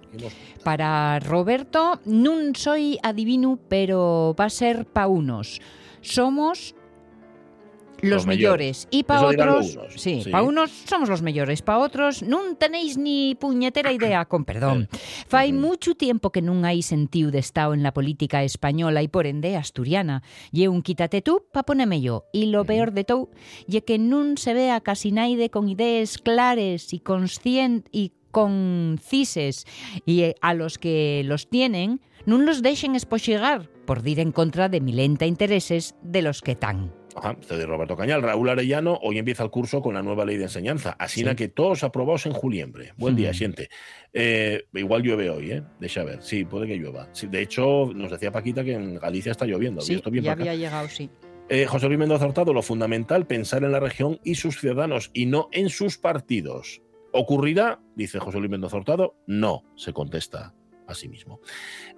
Para 0.62 1.20
Roberto, 1.20 2.00
no 2.04 2.34
soy 2.54 2.98
adivino, 3.02 3.58
pero 3.68 4.34
va 4.38 4.46
a 4.46 4.50
ser 4.50 4.86
pa 4.86 5.06
unos. 5.06 5.60
Somos 6.00 6.74
los, 8.04 8.26
mejores. 8.26 8.88
Y 8.90 9.04
para 9.04 9.26
otros, 9.26 9.78
sí, 9.96 10.22
para 10.30 10.42
unos 10.42 10.70
somos 10.70 11.08
los 11.08 11.22
mejores, 11.22 11.62
para 11.62 11.78
otros 11.78 12.22
no 12.22 12.54
tenéis 12.56 12.96
ni 12.96 13.34
puñetera 13.34 13.92
idea, 13.92 14.24
con 14.24 14.44
perdón. 14.44 14.88
Fai 15.28 15.52
mucho 15.52 15.94
tiempo 15.94 16.30
que 16.30 16.42
no 16.42 16.64
hay 16.64 16.82
sentido 16.82 17.30
de 17.30 17.38
estado 17.38 17.74
en 17.74 17.82
la 17.82 17.92
política 17.92 18.42
española 18.42 19.02
y 19.02 19.08
por 19.08 19.26
ende 19.26 19.56
asturiana. 19.56 20.22
Lle 20.52 20.68
un 20.68 20.82
quítate 20.82 21.22
tú 21.22 21.44
pa 21.52 21.62
poneme 21.62 22.00
yo. 22.00 22.24
Y 22.32 22.46
lo 22.46 22.64
peor 22.64 22.92
de 22.92 23.04
todo, 23.04 23.30
ye 23.66 23.84
que 23.84 23.98
nun 23.98 24.36
se 24.36 24.54
vea 24.54 24.80
casi 24.80 25.12
naide 25.12 25.50
con 25.50 25.68
ideas 25.68 26.18
clares 26.18 26.92
y 26.92 27.00
conscientes 27.00 27.90
y 27.92 28.12
concises 28.34 29.64
y 30.04 30.34
a 30.40 30.54
los 30.54 30.76
que 30.78 31.22
los 31.24 31.48
tienen, 31.48 32.00
no 32.26 32.38
los 32.38 32.62
dejen 32.62 32.96
espochigar 32.96 33.70
por 33.86 34.06
ir 34.06 34.18
en 34.18 34.32
contra 34.32 34.68
de 34.68 34.80
milenta 34.80 35.24
intereses 35.24 35.94
de 36.02 36.22
los 36.22 36.42
que 36.42 36.56
tan. 36.56 36.92
Ajá, 37.16 37.36
de 37.48 37.66
Roberto 37.66 37.96
Cañal. 37.96 38.22
Raúl 38.22 38.48
Arellano, 38.48 38.98
hoy 39.02 39.18
empieza 39.18 39.44
el 39.44 39.50
curso 39.50 39.80
con 39.80 39.94
la 39.94 40.02
nueva 40.02 40.24
ley 40.24 40.36
de 40.36 40.44
enseñanza. 40.44 40.96
Así 40.98 41.24
que 41.36 41.48
todos 41.48 41.84
aprobados 41.84 42.26
en 42.26 42.32
juliembre. 42.32 42.92
Buen 42.96 43.16
día, 43.16 43.32
siente. 43.32 43.68
Eh, 44.12 44.64
igual 44.74 45.02
llueve 45.02 45.30
hoy, 45.30 45.52
¿eh? 45.52 45.62
Deja 45.80 46.04
ver. 46.04 46.22
Sí, 46.22 46.44
puede 46.44 46.66
que 46.66 46.76
llueva. 46.76 47.08
de 47.22 47.42
hecho, 47.42 47.90
nos 47.94 48.10
decía 48.10 48.32
Paquita 48.32 48.64
que 48.64 48.74
en 48.74 48.96
Galicia 48.96 49.32
está 49.32 49.46
lloviendo. 49.46 49.80
Sí, 49.80 50.00
ya 50.20 50.32
había 50.32 50.54
llegado, 50.54 50.88
sí. 50.88 51.10
Eh, 51.48 51.66
José 51.66 51.86
Luis 51.88 51.98
Mendoza 51.98 52.26
Hurtado, 52.26 52.54
lo 52.54 52.62
fundamental, 52.62 53.26
pensar 53.26 53.64
en 53.64 53.72
la 53.72 53.80
región 53.80 54.18
y 54.24 54.36
sus 54.36 54.60
ciudadanos 54.60 55.10
y 55.12 55.26
no 55.26 55.48
en 55.52 55.68
sus 55.68 55.98
partidos. 55.98 56.80
¿Ocurrirá? 57.12 57.80
Dice 57.94 58.18
José 58.18 58.38
Luis 58.38 58.50
Mendoza 58.50 58.78
Hurtado. 58.78 59.14
No, 59.26 59.62
se 59.76 59.92
contesta 59.92 60.54
a 60.86 60.94
sí 60.94 61.08
mismo. 61.08 61.40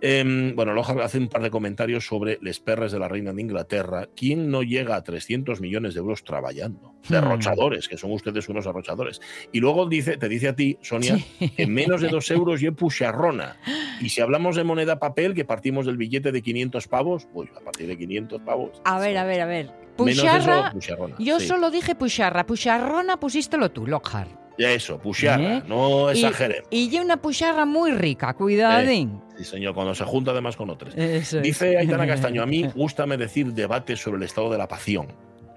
Eh, 0.00 0.52
bueno, 0.54 0.72
Loja 0.72 0.94
hace 1.02 1.18
un 1.18 1.28
par 1.28 1.42
de 1.42 1.50
comentarios 1.50 2.06
sobre 2.06 2.38
les 2.42 2.60
perres 2.60 2.92
de 2.92 2.98
la 2.98 3.08
reina 3.08 3.32
de 3.32 3.42
Inglaterra. 3.42 4.08
¿Quién 4.14 4.50
no 4.50 4.62
llega 4.62 4.96
a 4.96 5.02
300 5.02 5.60
millones 5.60 5.94
de 5.94 6.00
euros 6.00 6.24
trabajando? 6.24 6.94
Derrochadores, 7.08 7.88
que 7.88 7.96
son 7.96 8.12
ustedes 8.12 8.48
unos 8.48 8.64
derrochadores. 8.64 9.20
Y 9.52 9.60
luego 9.60 9.86
dice, 9.86 10.16
te 10.16 10.28
dice 10.28 10.48
a 10.48 10.56
ti, 10.56 10.78
Sonia, 10.82 11.18
que 11.56 11.66
menos 11.66 12.00
de 12.00 12.08
dos 12.08 12.30
euros 12.30 12.62
y 12.62 12.70
pucharrona. 12.70 13.56
Y 14.00 14.08
si 14.08 14.20
hablamos 14.20 14.56
de 14.56 14.64
moneda 14.64 14.98
papel, 14.98 15.34
que 15.34 15.44
partimos 15.44 15.86
del 15.86 15.96
billete 15.96 16.32
de 16.32 16.42
500 16.42 16.88
pavos, 16.88 17.26
pues 17.32 17.50
a 17.56 17.60
partir 17.60 17.86
de 17.86 17.96
500 17.96 18.42
pavos. 18.42 18.80
A 18.84 18.98
ver, 18.98 19.16
a 19.16 19.24
ver, 19.24 19.40
a 19.40 19.46
ver. 19.46 19.85
Pucharra, 19.96 20.72
yo 21.18 21.40
sí. 21.40 21.46
solo 21.46 21.70
dije 21.70 21.94
pucharra. 21.94 22.44
Pucharrona 22.46 23.18
pusístelo 23.18 23.70
tú, 23.70 23.86
Lockhart. 23.86 24.30
Ya 24.58 24.70
eso, 24.70 24.98
pucharra, 24.98 25.56
¿Eh? 25.58 25.62
no 25.66 26.10
Y- 26.12 26.24
exageremos. 26.24 26.68
Y 26.70 26.88
ya 26.88 27.02
una 27.02 27.18
pucharra 27.18 27.66
muy 27.66 27.90
rica, 27.92 28.32
cuidadín. 28.34 29.20
Sí, 29.36 29.44
señor, 29.44 29.74
cuando 29.74 29.94
se 29.94 30.04
junta 30.04 30.30
además 30.30 30.56
con. 30.56 30.70
Eso 30.70 31.38
es. 31.38 31.42
Dice 31.42 31.76
Aitana 31.76 32.06
Castaño, 32.06 32.42
a 32.42 32.46
mí 32.46 32.64
gustame 32.74 33.16
decir 33.18 33.52
debate 33.52 33.96
sobre 33.96 34.16
el 34.16 34.22
estado 34.22 34.50
de 34.50 34.56
la 34.58 34.66
pasión. 34.66 35.08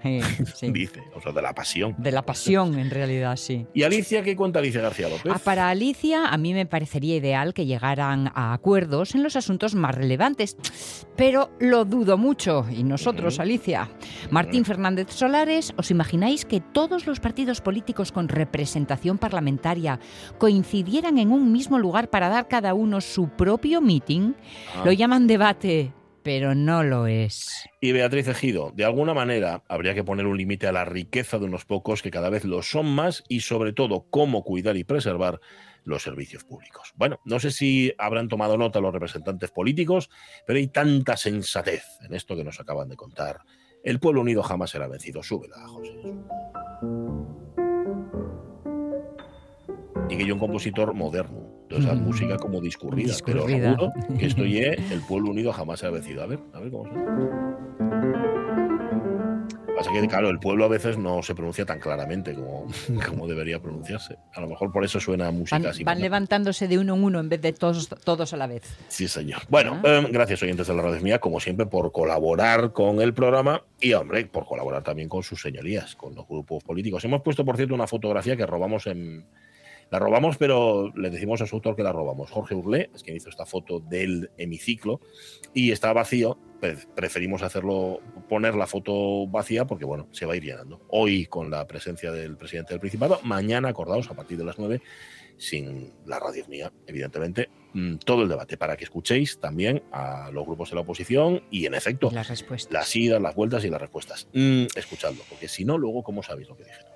Sí. 0.54 0.70
Dice, 0.72 1.02
o 1.14 1.20
sea, 1.20 1.32
de 1.32 1.42
la 1.42 1.54
pasión. 1.54 1.94
De 1.98 2.12
la 2.12 2.22
pasión, 2.22 2.78
en 2.78 2.90
realidad, 2.90 3.36
sí. 3.36 3.66
¿Y 3.72 3.82
Alicia 3.82 4.22
qué 4.22 4.36
cuenta 4.36 4.58
Alicia 4.58 4.80
García 4.80 5.08
López? 5.08 5.32
Ah, 5.34 5.38
para 5.42 5.68
Alicia, 5.68 6.26
a 6.26 6.36
mí 6.36 6.54
me 6.54 6.66
parecería 6.66 7.16
ideal 7.16 7.54
que 7.54 7.66
llegaran 7.66 8.30
a 8.34 8.52
acuerdos 8.52 9.14
en 9.14 9.22
los 9.22 9.36
asuntos 9.36 9.74
más 9.74 9.94
relevantes, 9.94 10.56
pero 11.16 11.50
lo 11.60 11.84
dudo 11.84 12.18
mucho. 12.18 12.66
Y 12.70 12.82
nosotros. 12.82 13.38
Alicia. 13.38 13.88
Martín 14.30 14.64
Fernández 14.64 15.08
Solares, 15.10 15.72
¿os 15.76 15.90
imagináis 15.90 16.44
que 16.44 16.60
todos 16.60 17.06
los 17.06 17.20
partidos 17.20 17.60
políticos 17.60 18.12
con 18.12 18.28
representación 18.28 19.18
parlamentaria 19.18 19.98
coincidieran 20.38 21.18
en 21.18 21.32
un 21.32 21.52
mismo 21.52 21.78
lugar 21.78 22.10
para 22.10 22.28
dar 22.28 22.48
cada 22.48 22.74
uno 22.74 23.00
su 23.00 23.28
propio 23.28 23.80
meeting? 23.80 24.34
Ah. 24.74 24.82
Lo 24.84 24.92
llaman 24.92 25.26
debate, 25.26 25.92
pero 26.22 26.54
no 26.54 26.82
lo 26.82 27.06
es. 27.06 27.68
Y 27.80 27.92
Beatriz 27.92 28.28
Ejido, 28.28 28.72
de 28.74 28.84
alguna 28.84 29.14
manera 29.14 29.62
habría 29.68 29.94
que 29.94 30.04
poner 30.04 30.26
un 30.26 30.36
límite 30.36 30.66
a 30.66 30.72
la 30.72 30.84
riqueza 30.84 31.38
de 31.38 31.46
unos 31.46 31.64
pocos 31.64 32.02
que 32.02 32.10
cada 32.10 32.30
vez 32.30 32.44
lo 32.44 32.62
son 32.62 32.86
más 32.86 33.24
y 33.28 33.40
sobre 33.40 33.72
todo 33.72 34.06
cómo 34.10 34.44
cuidar 34.44 34.76
y 34.76 34.84
preservar 34.84 35.40
los 35.84 36.02
servicios 36.02 36.44
públicos. 36.44 36.92
Bueno, 36.96 37.20
no 37.24 37.40
sé 37.40 37.50
si 37.50 37.94
habrán 37.98 38.28
tomado 38.28 38.56
nota 38.56 38.80
los 38.80 38.92
representantes 38.92 39.50
políticos, 39.50 40.10
pero 40.46 40.58
hay 40.58 40.68
tanta 40.68 41.16
sensatez 41.16 41.84
en 42.02 42.14
esto 42.14 42.36
que 42.36 42.44
nos 42.44 42.60
acaban 42.60 42.88
de 42.88 42.96
contar. 42.96 43.40
El 43.82 43.98
pueblo 43.98 44.20
unido 44.20 44.42
jamás 44.42 44.70
será 44.70 44.86
vencido. 44.88 45.22
Súbela, 45.22 45.56
José. 45.66 45.90
Y 50.10 50.16
que 50.16 50.26
yo 50.26 50.34
un 50.34 50.40
compositor 50.40 50.92
moderno, 50.92 51.49
de 51.70 51.78
esa 51.78 51.94
Mm. 51.94 52.02
música 52.04 52.36
como 52.36 52.60
discurrida, 52.60 53.14
pero 53.24 53.46
seguro 53.48 53.92
que 54.18 54.26
esto 54.26 54.44
ye, 54.44 54.72
el 54.92 55.00
pueblo 55.08 55.30
unido 55.30 55.52
jamás 55.52 55.80
será 55.80 55.92
vencido. 55.92 56.22
A 56.22 56.26
ver, 56.26 56.38
a 56.52 56.60
ver 56.60 56.70
cómo 56.70 56.84
suena. 56.84 57.56
Pasa 59.76 59.92
que, 59.94 60.06
claro, 60.08 60.28
el 60.28 60.38
pueblo 60.38 60.66
a 60.66 60.68
veces 60.68 60.98
no 60.98 61.22
se 61.22 61.34
pronuncia 61.34 61.64
tan 61.64 61.78
claramente 61.80 62.34
como, 62.34 62.66
como 63.08 63.26
debería 63.26 63.60
pronunciarse. 63.62 64.16
A 64.34 64.40
lo 64.42 64.46
mejor 64.48 64.70
por 64.72 64.84
eso 64.84 65.00
suena 65.00 65.30
música 65.30 65.56
Van, 65.58 65.66
así. 65.68 65.84
van 65.84 66.00
levantándose 66.02 66.68
de 66.68 66.78
uno 66.78 66.94
en 66.96 67.04
uno 67.04 67.18
en 67.20 67.30
vez 67.30 67.40
de 67.40 67.54
todos, 67.54 67.88
todos 68.04 68.34
a 68.34 68.36
la 68.36 68.46
vez. 68.46 68.62
Sí, 68.88 69.08
señor. 69.08 69.40
Bueno, 69.48 69.80
Ah. 69.82 70.02
eh, 70.04 70.08
gracias 70.12 70.42
oyentes 70.42 70.66
de 70.66 70.74
la 70.74 70.82
radio 70.82 71.00
mía, 71.00 71.18
como 71.18 71.40
siempre, 71.40 71.64
por 71.64 71.92
colaborar 71.92 72.72
con 72.74 73.00
el 73.00 73.14
programa 73.14 73.62
y, 73.80 73.94
hombre, 73.94 74.26
por 74.26 74.44
colaborar 74.44 74.82
también 74.82 75.08
con 75.08 75.22
sus 75.22 75.40
señorías, 75.40 75.96
con 75.96 76.14
los 76.14 76.28
grupos 76.28 76.62
políticos. 76.62 77.02
Hemos 77.06 77.22
puesto, 77.22 77.42
por 77.46 77.56
cierto, 77.56 77.74
una 77.74 77.86
fotografía 77.86 78.36
que 78.36 78.44
robamos 78.44 78.86
en... 78.86 79.24
La 79.90 79.98
robamos, 79.98 80.36
pero 80.36 80.92
le 80.94 81.10
decimos 81.10 81.40
a 81.40 81.46
su 81.46 81.56
autor 81.56 81.74
que 81.74 81.82
la 81.82 81.92
robamos. 81.92 82.30
Jorge 82.30 82.54
Urlé 82.54 82.90
es 82.94 83.02
quien 83.02 83.16
hizo 83.16 83.28
esta 83.28 83.44
foto 83.44 83.80
del 83.80 84.30
hemiciclo 84.38 85.00
y 85.52 85.72
está 85.72 85.92
vacío. 85.92 86.38
Pre- 86.60 86.76
Preferimos 86.94 87.42
hacerlo, 87.42 88.00
poner 88.28 88.54
la 88.54 88.68
foto 88.68 89.26
vacía 89.26 89.64
porque, 89.66 89.84
bueno, 89.84 90.06
se 90.12 90.26
va 90.26 90.34
a 90.34 90.36
ir 90.36 90.44
llenando. 90.44 90.80
Hoy 90.90 91.26
con 91.26 91.50
la 91.50 91.66
presencia 91.66 92.12
del 92.12 92.36
presidente 92.36 92.72
del 92.74 92.80
Principado, 92.80 93.18
mañana, 93.24 93.68
acordaos, 93.70 94.08
a 94.10 94.14
partir 94.14 94.38
de 94.38 94.44
las 94.44 94.58
9, 94.60 94.80
sin 95.38 95.92
la 96.06 96.20
radio 96.20 96.44
mía, 96.46 96.70
evidentemente, 96.86 97.48
mm, 97.72 97.96
todo 97.96 98.22
el 98.22 98.28
debate 98.28 98.56
para 98.58 98.76
que 98.76 98.84
escuchéis 98.84 99.40
también 99.40 99.82
a 99.90 100.30
los 100.32 100.44
grupos 100.46 100.68
de 100.70 100.76
la 100.76 100.82
oposición 100.82 101.42
y, 101.50 101.66
en 101.66 101.74
efecto, 101.74 102.10
Las 102.12 102.28
respuestas. 102.28 102.72
las 102.72 102.94
idas, 102.94 103.20
las 103.20 103.34
vueltas 103.34 103.64
y 103.64 103.70
las 103.70 103.80
respuestas. 103.80 104.28
Mm, 104.34 104.66
escuchadlo, 104.76 105.22
porque 105.28 105.48
si 105.48 105.64
no, 105.64 105.78
luego, 105.78 106.02
¿cómo 106.04 106.22
sabéis 106.22 106.48
lo 106.48 106.56
que 106.56 106.64
dijeron? 106.64 106.89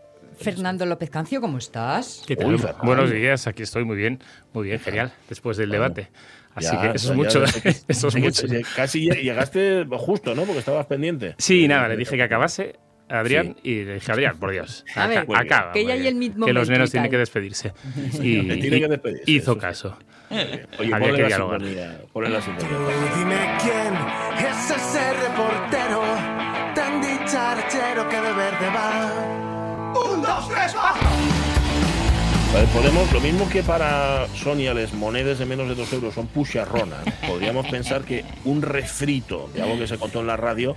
Fernando 0.44 0.86
López 0.86 1.10
Cancio, 1.10 1.40
¿cómo 1.40 1.58
estás? 1.58 2.22
¿Qué 2.26 2.36
tal? 2.36 2.54
Uy. 2.54 2.60
Buenos 2.82 3.10
días, 3.10 3.46
aquí 3.46 3.62
estoy 3.62 3.84
muy 3.84 3.96
bien, 3.96 4.20
muy 4.52 4.66
bien, 4.68 4.78
genial, 4.80 5.12
después 5.28 5.56
del 5.56 5.70
debate. 5.70 6.10
Así 6.54 6.68
Ya, 6.72 6.80
que 6.92 6.96
eso 6.96 7.10
es 7.12 7.16
mucho, 7.16 7.42
que- 7.62 7.68
eso 7.88 8.08
es 8.08 8.16
mucho. 8.16 8.46
Casi 8.76 9.08
lle- 9.08 9.20
llegaste 9.22 9.84
justo, 9.90 10.34
¿no? 10.34 10.42
Porque 10.42 10.58
estabas 10.60 10.86
pendiente. 10.86 11.34
Sí, 11.38 11.66
nada, 11.66 11.88
le 11.88 11.96
dije 11.96 12.16
que 12.16 12.22
acabase 12.22 12.76
a 13.08 13.18
Adrián 13.20 13.56
Sí. 13.62 13.70
y 13.70 13.84
le 13.84 13.94
dije, 13.94 14.12
Adrián, 14.12 14.38
por 14.38 14.52
Dios, 14.52 14.84
A 14.94 15.06
ver, 15.08 15.18
aca- 15.18 15.38
acaba. 15.40 15.72
que 15.72 15.84
ya 15.84 15.94
hay 15.94 16.06
el 16.06 16.14
mismo 16.14 16.46
Que 16.46 16.52
los 16.52 16.68
nenos 16.70 16.90
tienen 16.92 17.10
que 17.10 17.18
despedirse. 17.18 17.72
Y, 18.22 18.46
Que 18.46 18.56
tiene 18.58 18.78
que 18.80 18.86
y- 18.86 18.88
despedirse, 18.88 19.30
hizo 19.30 19.52
eso 19.52 19.58
caso. 19.58 19.98
Oye, 20.30 20.66
Había 20.78 20.98
ponle 20.98 21.16
que 21.16 21.22
la 21.22 21.28
dialogar. 21.28 21.60
sintonía, 21.60 22.00
ponle 22.12 22.30
la 22.30 22.40
sintonía. 22.40 22.76
Tú 22.76 23.18
dime 23.18 23.36
quién 23.62 24.46
es 24.48 24.70
ese 24.70 25.12
reportero 25.12 26.02
Podemos, 32.72 33.12
lo 33.12 33.20
mismo 33.20 33.48
que 33.48 33.64
para 33.64 34.28
Sonia 34.28 34.72
les 34.74 34.92
monedas 34.92 35.40
de 35.40 35.44
menos 35.44 35.68
de 35.68 35.74
2 35.74 35.92
euros 35.94 36.14
son 36.14 36.28
pucharronas, 36.28 37.00
podríamos 37.26 37.66
pensar 37.66 38.02
que 38.02 38.24
un 38.44 38.62
refrito 38.62 39.50
de 39.52 39.62
algo 39.62 39.76
que 39.76 39.88
se 39.88 39.98
contó 39.98 40.20
en 40.20 40.28
la 40.28 40.36
radio 40.36 40.76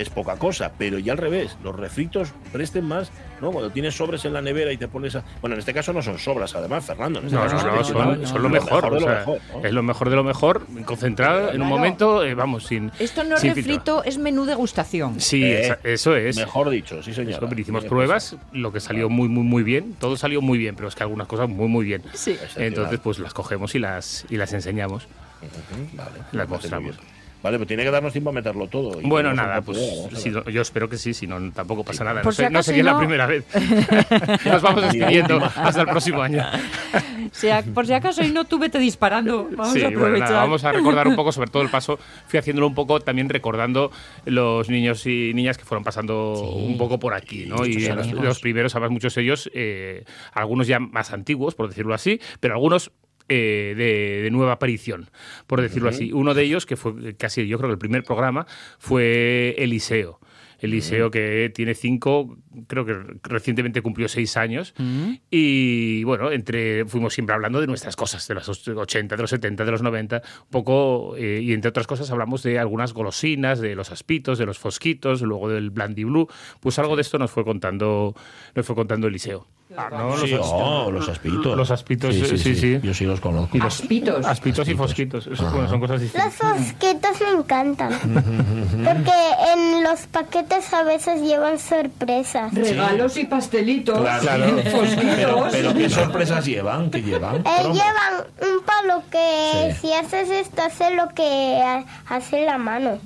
es 0.00 0.10
poca 0.10 0.36
cosa, 0.36 0.72
pero 0.78 0.98
ya 0.98 1.12
al 1.12 1.18
revés, 1.18 1.56
los 1.62 1.74
refritos 1.76 2.32
presten 2.52 2.84
más, 2.84 3.10
¿no? 3.40 3.50
Cuando 3.50 3.70
tienes 3.70 3.96
sobres 3.96 4.24
en 4.24 4.32
la 4.32 4.42
nevera 4.42 4.72
y 4.72 4.76
te 4.76 4.88
pones 4.88 5.16
a... 5.16 5.24
Bueno, 5.40 5.54
en 5.54 5.60
este 5.60 5.74
caso 5.74 5.92
no 5.92 6.02
son 6.02 6.18
sobras, 6.18 6.54
además, 6.54 6.84
Fernando. 6.84 7.18
en 7.20 7.26
este 7.26 7.36
No, 7.36 7.42
caso 7.42 7.54
no, 7.56 7.60
son 7.60 8.20
no, 8.22 8.26
son, 8.26 8.42
lo 8.42 8.48
mejor. 8.48 8.84
Es 9.64 9.72
lo 9.72 9.82
mejor 9.82 10.10
de 10.10 10.16
lo 10.16 10.24
mejor, 10.24 10.66
concentrado 10.84 11.40
en 11.50 11.60
un 11.62 11.68
Claro. 11.68 11.76
momento, 11.76 12.24
eh, 12.24 12.34
vamos, 12.34 12.66
sin. 12.66 12.90
Esto 12.98 13.24
no 13.24 13.36
es 13.36 13.42
refrito, 13.42 14.02
es 14.04 14.18
menú 14.18 14.44
degustación. 14.44 15.20
Sí, 15.20 15.42
Eh, 15.44 15.60
esa- 15.66 15.78
eso 15.84 16.16
es. 16.16 16.36
Mejor 16.36 16.70
dicho, 16.70 17.02
sí 17.02 17.12
señor. 17.14 17.46
Hicimos 17.58 17.84
pruebas, 17.84 18.36
lo 18.52 18.72
que 18.72 18.80
salió 18.80 19.08
muy, 19.08 19.28
muy, 19.28 19.42
muy 19.44 19.62
bien. 19.62 19.94
Todo 19.98 20.16
salió 20.16 20.40
muy 20.40 20.58
bien, 20.58 20.74
pero 20.76 20.88
es 20.88 20.94
que 20.94 21.02
algunas 21.02 21.26
cosas 21.26 21.48
muy, 21.48 21.68
muy 21.68 21.84
bien. 21.84 22.02
Sí. 22.14 22.36
Entonces, 22.56 23.00
pues 23.00 23.18
las 23.18 23.34
cogemos 23.34 23.74
y 23.74 23.78
las, 23.78 24.24
y 24.30 24.36
las 24.36 24.52
enseñamos. 24.52 25.06
Vale, 25.94 26.10
las 26.32 26.48
mostramos. 26.48 26.96
Vale, 27.42 27.56
pero 27.56 27.66
tiene 27.68 27.84
que 27.84 27.90
darnos 27.90 28.12
tiempo 28.12 28.30
a 28.30 28.32
meterlo 28.32 28.66
todo. 28.66 29.00
y 29.00 29.06
Bueno, 29.06 29.32
nada, 29.32 29.62
pues 29.62 29.78
si 30.16 30.30
no- 30.30 30.48
yo 30.48 30.60
espero 30.62 30.88
que 30.88 30.96
sí, 30.96 31.14
si 31.14 31.26
no 31.26 31.52
tampoco 31.52 31.84
pasa 31.84 32.02
nada. 32.04 32.22
Por 32.22 32.26
No, 32.26 32.32
si 32.32 32.36
sé- 32.38 32.42
no 32.44 32.48
acaso 32.48 32.66
sería 32.70 32.82
la 32.84 32.98
primera 32.98 33.26
vez. 33.26 33.44
Nos 34.44 34.62
vamos 34.62 34.82
despidiendo 34.82 35.40
hasta 35.44 35.82
el 35.82 35.86
próximo 35.88 36.20
año. 36.22 36.44
por 37.74 37.86
si 37.86 37.92
acaso 37.92 38.22
y 38.24 38.30
no 38.32 38.44
tú 38.44 38.58
vete 38.58 38.78
disparando. 38.78 39.48
Vamos 39.56 39.72
sí, 39.72 39.80
a 39.80 39.84
bueno, 39.84 39.98
aprovechar. 40.00 40.30
nada, 40.30 40.40
vamos 40.42 40.64
a 40.64 40.72
recordar 40.72 41.08
un 41.08 41.14
poco, 41.16 41.30
sobre 41.32 41.50
todo 41.50 41.62
el 41.62 41.68
paso, 41.68 41.98
fui 42.26 42.38
haciéndolo 42.38 42.66
un 42.66 42.74
poco 42.74 43.00
también 43.00 43.28
recordando 43.28 43.90
los 44.24 44.68
niños 44.68 45.06
y 45.06 45.32
niñas 45.34 45.58
que 45.58 45.64
fueron 45.64 45.84
pasando 45.84 46.34
Sí. 46.36 46.66
un 46.66 46.78
poco 46.78 46.98
por 46.98 47.14
aquí, 47.14 47.46
¿no? 47.46 47.56
muchos 47.56 47.68
Y 47.68 47.88
los, 47.88 48.12
los 48.12 48.40
primeros, 48.40 48.74
además, 48.74 48.90
muchos 48.90 49.14
de 49.14 49.22
ellos, 49.22 49.50
eh, 49.54 50.04
algunos 50.32 50.66
ya 50.66 50.78
más 50.78 51.12
antiguos, 51.12 51.54
por 51.54 51.68
decirlo 51.68 51.94
así, 51.94 52.20
pero 52.40 52.54
algunos 52.54 52.90
eh, 53.28 53.74
de, 53.76 54.22
de 54.22 54.30
nueva 54.30 54.52
aparición, 54.52 55.10
por 55.46 55.60
decirlo 55.60 55.88
así. 55.88 56.12
Uno 56.12 56.34
de 56.34 56.42
ellos, 56.42 56.66
que 56.66 56.76
fue 56.76 57.14
casi, 57.16 57.46
yo 57.46 57.58
creo 57.58 57.68
que 57.68 57.74
el 57.74 57.78
primer 57.78 58.04
programa, 58.04 58.46
fue 58.78 59.54
Eliseo. 59.58 60.20
Eliseo, 60.60 61.10
que 61.10 61.52
tiene 61.54 61.74
cinco, 61.74 62.36
creo 62.66 62.84
que 62.84 62.96
recientemente 63.22 63.80
cumplió 63.80 64.08
seis 64.08 64.36
años. 64.36 64.74
Y 65.30 66.02
bueno, 66.04 66.32
entre 66.32 66.84
fuimos 66.86 67.14
siempre 67.14 67.34
hablando 67.34 67.60
de 67.60 67.66
nuestras 67.66 67.94
cosas, 67.94 68.26
de 68.26 68.34
los 68.34 68.48
80, 68.48 69.16
de 69.16 69.22
los 69.22 69.30
70, 69.30 69.64
de 69.64 69.70
los 69.70 69.82
90, 69.82 70.16
un 70.16 70.50
poco, 70.50 71.14
eh, 71.16 71.40
y 71.42 71.52
entre 71.52 71.68
otras 71.68 71.86
cosas 71.86 72.10
hablamos 72.10 72.42
de 72.42 72.58
algunas 72.58 72.92
golosinas, 72.92 73.60
de 73.60 73.76
los 73.76 73.92
aspitos, 73.92 74.38
de 74.38 74.46
los 74.46 74.58
fosquitos, 74.58 75.22
luego 75.22 75.48
del 75.48 75.70
Blandy 75.70 76.04
Blue. 76.04 76.28
Pues 76.60 76.78
algo 76.78 76.96
de 76.96 77.02
esto 77.02 77.18
nos 77.18 77.30
fue 77.30 77.44
contando, 77.44 78.14
nos 78.54 78.66
fue 78.66 78.74
contando 78.74 79.06
Eliseo. 79.06 79.46
Ah, 79.76 79.88
¿no? 79.90 80.16
Sí, 80.16 80.28
Los, 80.28 80.46
oh, 80.50 80.90
los 80.90 81.08
aspitos. 81.08 81.56
los 81.56 81.70
aspitos, 81.70 82.14
sí, 82.14 82.54
sí. 82.54 82.80
Yo 82.82 82.94
sí 82.94 83.04
los 83.04 83.20
conozco. 83.20 83.56
y 83.56 83.60
los 83.60 83.80
Aspitos. 83.80 84.24
aspitos 84.26 84.66
y 84.68 84.74
fosquitos. 84.74 85.26
Eso, 85.26 85.50
bueno, 85.50 85.68
son 85.68 85.78
cosas 85.80 86.00
Los 86.00 86.02
distintas. 86.12 86.34
fosquitos 86.34 87.20
me 87.20 87.38
encantan. 87.38 87.90
Porque 88.84 89.12
en 89.54 89.82
los 89.84 90.00
paquetes 90.06 90.72
a 90.72 90.82
veces 90.84 91.20
llevan 91.20 91.58
sorpresas. 91.58 92.52
Regalos 92.54 93.16
y 93.18 93.24
pastelitos. 93.26 93.98
Claro, 93.98 94.44
Fosquitos. 94.70 95.14
Pero, 95.16 95.46
pero 95.50 95.74
¿qué 95.74 95.90
sorpresas 95.90 96.44
llevan? 96.46 96.90
¿Qué 96.90 97.02
llevan? 97.02 97.36
Eh, 97.36 97.62
llevan 97.64 98.24
un 98.40 98.64
palo 98.64 99.02
que 99.10 99.74
Sí. 99.80 99.88
si 99.88 99.92
haces 99.92 100.30
esto 100.30 100.62
hace 100.62 100.94
lo 100.94 101.08
que 101.10 101.60
ha- 101.62 101.84
hace 102.08 102.44
la 102.46 102.56
mano. 102.58 102.98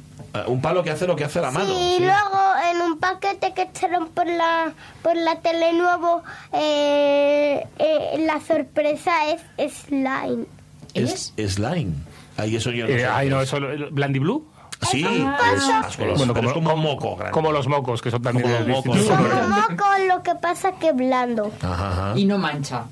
Un 0.47 0.61
palo 0.63 0.83
que 0.83 0.91
hace 0.91 1.07
lo 1.07 1.15
que 1.15 1.25
hace 1.25 1.41
la 1.41 1.51
mano. 1.51 1.71
y 1.73 1.97
sí. 1.97 1.99
luego 2.01 2.41
en 2.73 2.81
un 2.81 2.99
paquete 2.99 3.53
que 3.55 3.63
echaron 3.63 4.09
por 4.09 4.27
la 4.27 4.73
por 5.03 5.15
la 5.17 5.41
tele 5.41 5.73
nuevo, 5.75 6.23
eh, 6.53 7.67
eh, 7.79 8.17
la 8.27 8.41
sorpresa 8.41 9.13
es 9.59 9.75
slime. 9.89 10.47
¿Él 10.95 11.05
es 11.09 11.33
slime. 11.37 11.93
Ahí 12.37 12.57
eso 12.57 12.71
yo 12.71 12.87
no 12.87 12.93
Eh, 12.95 13.01
sé. 13.01 13.07
ay, 13.07 13.29
no, 13.29 13.41
eso, 13.43 13.59
Blandy 13.91 14.19
Blue. 14.21 14.49
Sí, 14.91 15.05
es 15.05 15.97
Bueno, 16.17 16.35
pero 16.35 16.49
es 16.49 16.55
como- 16.55 16.71
como 16.71 16.77
moco 16.83 17.15
grande. 17.17 17.33
Como 17.33 17.53
los 17.53 17.69
mocos, 17.69 18.03
que 18.03 18.11
son 18.11 18.21
también 18.23 18.43
Como 18.51 18.59
los 18.59 18.85
mocos. 18.87 19.03
Como 19.05 19.49
moco, 19.49 19.85
lo 20.09 20.23
que 20.25 20.35
pasa 20.35 20.73
que 20.73 20.93
blando. 20.93 21.53
Ajá, 21.63 21.89
ajá. 21.93 22.13
Y 22.19 22.25
no 22.25 22.37
mancha. 22.39 22.85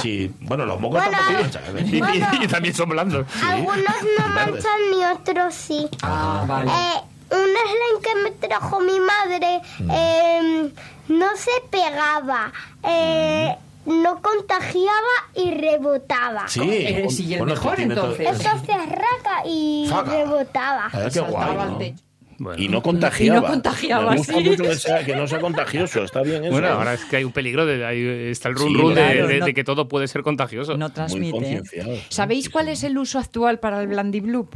Sí, 0.00 0.32
bueno, 0.40 0.64
los 0.66 0.80
mocos 0.80 1.02
Bueno, 1.02 1.16
tampoco 1.18 1.42
manchan, 1.42 1.62
¿eh? 1.78 1.82
Y, 1.92 1.98
Bueno. 2.00 2.26
y- 2.40 2.44
y 2.44 2.48
también 2.48 2.74
son 2.74 2.88
blandos. 2.88 3.26
Algunos 3.46 3.78
no 4.18 4.28
manchan 4.28 4.80
y 4.98 5.04
otros 5.04 5.54
sí. 5.54 5.88
Ah, 6.02 6.44
vale. 6.46 6.70
Eh, 6.70 7.00
un 7.30 7.38
slime 7.38 8.02
que 8.02 8.14
me 8.22 8.30
trajo 8.48 8.80
mi 8.80 8.98
madre 9.00 9.60
Mm. 9.80 9.90
eh, 9.92 10.70
no 11.08 11.26
se 11.36 11.50
pegaba, 11.70 12.52
eh, 12.82 13.56
no 13.86 14.22
contagiaba 14.22 15.14
y 15.34 15.50
rebotaba. 15.50 16.48
Sí. 16.48 16.60
Eh, 16.62 17.06
sí, 17.10 17.24
y 17.26 17.34
el 17.34 17.40
Bueno, 17.40 17.54
mejor, 17.54 17.80
entonces. 17.80 18.26
Esto 18.30 18.50
se 18.64 18.72
arraca 18.72 19.42
y 19.46 19.90
rebotaba. 20.06 20.86
A 20.92 20.98
ver, 20.98 21.12
qué 21.12 21.20
guay. 21.20 21.94
Bueno. 22.38 22.62
Y 22.62 22.68
no 22.68 22.82
contagiaba. 22.82 23.38
Y 23.38 23.40
no 23.42 23.46
contagiaba, 23.46 24.10
Me 24.12 24.16
gusta 24.18 24.34
sí. 24.34 24.44
mucho 24.44 24.62
que, 24.64 24.74
sea- 24.74 25.04
que 25.04 25.14
no 25.16 25.26
sea 25.26 25.40
contagioso, 25.40 26.04
está 26.04 26.22
bien 26.22 26.42
eso. 26.44 26.52
Bueno, 26.52 26.68
¿eh? 26.68 26.70
ahora 26.70 26.94
es 26.94 27.04
que 27.04 27.16
hay 27.16 27.24
un 27.24 27.32
peligro, 27.32 27.64
de, 27.66 27.84
hay- 27.86 28.30
está 28.30 28.48
el 28.48 28.56
run 28.56 28.68
Sí, 28.68 28.74
run 28.74 28.94
de, 28.94 29.00
claro, 29.00 29.26
de- 29.28 29.38
no- 29.40 29.46
de 29.46 29.54
que 29.54 29.64
todo 29.64 29.88
puede 29.88 30.08
ser 30.08 30.22
contagioso. 30.22 30.76
No 30.76 30.90
transmite. 30.90 31.62
¿Sabéis 32.08 32.50
cuál 32.50 32.68
es 32.68 32.82
el 32.84 32.98
uso 32.98 33.18
actual 33.18 33.58
para 33.60 33.80
el 33.80 33.88
Blandy 33.88 34.20
Blue? 34.20 34.48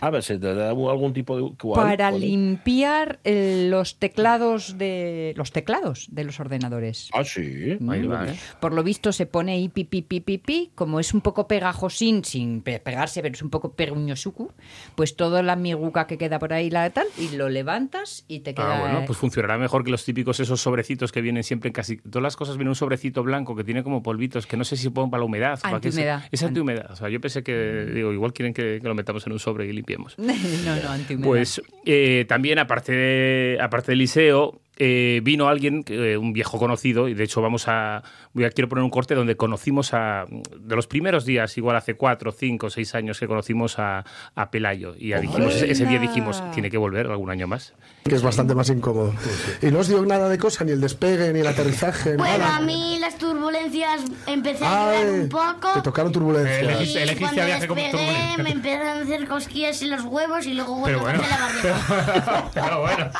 A 0.00 0.10
ver, 0.10 0.22
¿se 0.22 0.38
te 0.38 0.54
da 0.54 0.70
algún 0.70 1.12
tipo 1.12 1.36
de... 1.36 1.52
¿cuál? 1.60 1.86
Para 1.86 2.10
limpiar 2.10 3.20
eh, 3.24 3.66
los 3.70 3.96
teclados 3.98 4.78
de 4.78 5.32
los 5.36 5.52
teclados 5.52 6.08
de 6.10 6.24
los 6.24 6.40
ordenadores. 6.40 7.10
Ah, 7.12 7.24
sí. 7.24 7.78
Ahí 7.88 8.06
va, 8.06 8.26
¿eh? 8.28 8.34
Por 8.60 8.72
lo 8.72 8.82
visto 8.82 9.12
se 9.12 9.26
pone 9.26 9.52
ahí 9.52 9.68
pi, 9.68 9.84
pi, 9.84 10.02
pi, 10.02 10.20
pi, 10.20 10.38
pi, 10.38 10.70
como 10.74 11.00
es 11.00 11.14
un 11.14 11.20
poco 11.20 11.46
pegajosín, 11.46 12.24
sin 12.24 12.62
pe- 12.62 12.80
pegarse, 12.80 13.22
pero 13.22 13.34
es 13.34 13.42
un 13.42 13.50
poco 13.50 13.72
peruñosuku, 13.74 14.50
pues 14.94 15.16
toda 15.16 15.42
la 15.42 15.56
miguca 15.56 16.06
que 16.06 16.18
queda 16.18 16.38
por 16.38 16.52
ahí 16.52 16.70
la 16.70 16.88
tal, 16.90 17.06
y 17.18 17.36
lo 17.36 17.48
levantas 17.48 18.24
y 18.28 18.40
te 18.40 18.54
queda... 18.54 18.76
Ah, 18.78 18.80
bueno, 18.80 19.02
pues 19.06 19.18
funcionará 19.18 19.58
mejor 19.58 19.84
que 19.84 19.90
los 19.90 20.04
típicos 20.04 20.40
esos 20.40 20.60
sobrecitos 20.60 21.12
que 21.12 21.20
vienen 21.20 21.42
siempre 21.44 21.68
en 21.68 21.72
casi 21.72 21.96
todas 21.98 22.22
las 22.22 22.36
cosas. 22.36 22.56
Viene 22.56 22.70
un 22.70 22.74
sobrecito 22.76 23.22
blanco 23.22 23.54
que 23.56 23.64
tiene 23.64 23.82
como 23.82 24.02
polvitos, 24.02 24.46
que 24.46 24.56
no 24.56 24.64
sé 24.64 24.76
si 24.76 24.90
ponen 24.90 25.10
para 25.10 25.20
la 25.20 25.24
humedad. 25.26 25.58
para 25.60 25.80
que 25.80 25.92
se- 25.92 26.00
Antihumedad. 26.00 26.28
Es 26.30 26.42
antihumedad. 26.42 26.90
O 26.92 26.96
sea, 26.96 27.08
yo 27.08 27.20
pensé 27.20 27.42
que, 27.42 27.86
digo, 27.94 28.12
igual 28.12 28.32
quieren 28.32 28.52
que, 28.54 28.78
que 28.80 28.88
lo 28.88 28.94
metamos 28.94 29.26
en 29.26 29.32
un 29.32 29.38
sobre 29.38 29.66
limpiemos. 29.72 30.18
no, 30.18 30.32
no, 30.32 30.90
antihumedad. 30.90 31.28
Pues 31.28 31.62
eh, 31.84 32.24
también, 32.28 32.58
aparte, 32.58 32.92
de, 32.92 33.58
aparte 33.60 33.92
del 33.92 33.98
liceo, 33.98 34.60
eh, 34.82 35.20
vino 35.22 35.46
alguien, 35.48 35.84
eh, 35.88 36.16
un 36.16 36.32
viejo 36.32 36.58
conocido, 36.58 37.06
y 37.06 37.12
de 37.14 37.22
hecho 37.24 37.42
vamos 37.42 37.68
a, 37.68 38.02
voy 38.32 38.44
a 38.44 38.50
quiero 38.50 38.68
poner 38.68 38.82
un 38.82 38.88
corte 38.90 39.14
donde 39.14 39.36
conocimos 39.36 39.92
a, 39.92 40.24
de 40.58 40.74
los 40.74 40.86
primeros 40.86 41.26
días, 41.26 41.56
igual 41.58 41.76
hace 41.76 41.94
cuatro, 41.94 42.32
cinco, 42.32 42.70
seis 42.70 42.94
años 42.94 43.20
que 43.20 43.26
conocimos 43.28 43.78
a, 43.78 44.04
a 44.34 44.50
Pelayo. 44.50 44.94
Y 44.98 45.08
ya 45.10 45.20
dijimos, 45.20 45.54
ese, 45.54 45.70
ese 45.70 45.84
día 45.84 45.98
dijimos, 45.98 46.42
tiene 46.52 46.70
que 46.70 46.78
volver 46.78 47.06
algún 47.08 47.28
año 47.30 47.46
más. 47.46 47.74
que 48.04 48.14
es 48.14 48.22
bastante 48.22 48.54
más 48.54 48.70
incómodo. 48.70 49.14
Y 49.60 49.66
no 49.66 49.80
os 49.80 49.88
dio 49.88 50.04
nada 50.06 50.28
de 50.30 50.38
cosa, 50.38 50.64
ni 50.64 50.72
el 50.72 50.80
despegue, 50.80 51.32
ni 51.32 51.40
el 51.40 51.46
aterrizaje, 51.46 52.16
Bueno, 52.16 52.38
nada. 52.38 52.56
a 52.56 52.60
mí 52.62 52.96
las 52.98 53.18
turbulencias 53.18 54.00
empecé 54.26 54.64
a 54.64 54.92
un 55.20 55.28
poco. 55.28 55.72
te 55.74 55.82
tocaron 55.82 56.10
turbulencias. 56.10 56.62
Elegiste- 56.62 56.98
Y 57.00 57.02
elegiste 57.02 57.18
cuando 57.24 57.44
viaje 57.44 57.66
como 57.68 57.82
turbulento. 57.90 58.42
me 58.42 58.50
empezaron 58.50 58.88
a 58.88 59.00
hacer 59.02 59.28
cosquillas 59.28 59.82
en 59.82 59.90
los 59.90 60.04
huevos 60.04 60.46
y 60.46 60.54
luego 60.54 60.82
Pero 60.84 61.00
vuelvo 61.00 61.18
bueno, 61.20 61.22
a 61.22 61.28
la 61.28 61.40
barriga. 61.40 62.50
pero 62.54 62.80
bueno, 62.80 63.10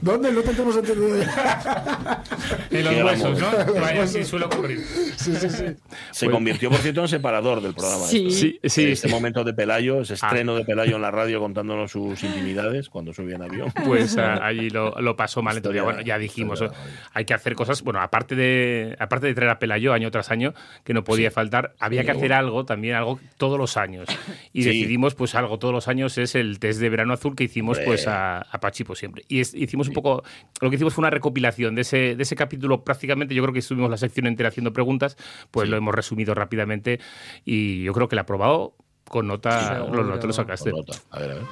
¿Dónde? 0.00 0.32
No 0.32 0.40
te 0.42 0.50
hemos 0.62 0.76
en 2.70 2.84
los 2.84 3.04
huesos. 3.04 3.38
¿no? 3.40 3.74
Vaya, 3.80 4.06
sí 4.06 4.24
suele 4.24 4.46
ocurrir. 4.46 4.80
Sí, 5.16 5.34
sí, 5.36 5.48
sí. 5.50 5.64
Se 6.10 6.30
convirtió, 6.30 6.70
por 6.70 6.78
cierto, 6.78 7.00
en 7.02 7.08
separador 7.08 7.60
del 7.60 7.74
programa. 7.74 8.04
Sí. 8.06 8.26
esto. 8.28 8.38
Sí, 8.38 8.58
sí, 8.64 8.84
Este 8.92 9.08
momento 9.08 9.44
de 9.44 9.52
Pelayo, 9.54 10.00
ese 10.00 10.14
Ah. 10.14 10.16
estreno 10.28 10.54
de 10.56 10.64
Pelayo 10.64 10.96
en 10.96 11.02
la 11.02 11.10
radio 11.10 11.40
contándonos 11.40 11.90
sus 11.92 12.22
intimidades 12.22 12.88
cuando 12.88 13.12
subía 13.12 13.36
en 13.36 13.42
avión. 13.42 13.72
Pues 13.84 14.16
ah, 14.18 14.40
allí 14.44 14.70
lo, 14.70 15.00
lo 15.00 15.16
pasó 15.16 15.42
mal. 15.42 15.56
Entonces, 15.56 15.82
bueno, 15.82 16.00
ya 16.02 16.18
dijimos, 16.18 16.60
historia- 16.60 16.78
hay 17.12 17.24
que 17.24 17.34
hacer 17.34 17.54
cosas. 17.54 17.82
Bueno, 17.82 18.00
aparte 18.00 18.34
de, 18.34 18.96
aparte 18.98 19.26
de 19.26 19.34
traer 19.34 19.50
a 19.50 19.58
Pelayo 19.58 19.92
año 19.92 20.10
tras 20.10 20.30
año, 20.30 20.54
que 20.84 20.94
no 20.94 21.04
podía 21.04 21.30
faltar, 21.30 21.74
había 21.78 22.04
que 22.04 22.10
hacer 22.12 22.32
algo, 22.32 22.64
también 22.64 22.94
algo 22.94 23.20
todos 23.36 23.58
los 23.58 23.76
años. 23.76 24.08
Y 24.52 24.62
Sí. 24.62 24.68
decidimos, 24.68 25.14
pues 25.14 25.34
algo 25.34 25.58
todos 25.58 25.74
los 25.74 25.88
años 25.88 26.16
es 26.18 26.34
el 26.34 26.58
test 26.58 26.80
de 26.80 26.88
verano 26.88 27.12
azul 27.14 27.34
que 27.36 27.44
hicimos 27.44 27.78
pues 27.80 28.06
a, 28.06 28.40
a 28.40 28.60
Pachipo 28.60 28.94
siempre. 28.94 29.24
Y 29.28 29.40
es- 29.40 29.54
hicimos 29.54 29.88
un 29.88 29.94
poco, 29.94 30.22
lo 30.60 30.70
que 30.70 30.76
hicimos 30.76 30.85
fue 30.94 31.02
una 31.02 31.10
recopilación 31.10 31.74
de 31.74 31.82
ese, 31.82 32.16
de 32.16 32.22
ese 32.22 32.36
capítulo 32.36 32.84
prácticamente, 32.84 33.34
yo 33.34 33.42
creo 33.42 33.52
que 33.52 33.58
estuvimos 33.60 33.90
la 33.90 33.96
sección 33.96 34.26
entera 34.26 34.48
haciendo 34.48 34.72
preguntas, 34.72 35.16
pues 35.50 35.68
lo 35.68 35.76
hemos 35.76 35.94
resumido 35.94 36.34
rápidamente 36.34 37.00
y 37.44 37.82
yo 37.84 37.92
creo 37.92 38.08
que 38.08 38.16
la 38.16 38.22
ha 38.22 38.24
aprobado 38.24 38.74
con 39.08 39.26
nota, 39.28 39.76
Seguro. 39.76 40.02
lo, 40.02 40.14
nota 40.14 40.26
lo 40.26 40.32
sacaste. 40.32 40.70
Con 40.72 40.80
nota. 40.80 40.98
A 41.10 41.18
ver, 41.20 41.30
a 41.30 41.34
ver. 41.34 41.42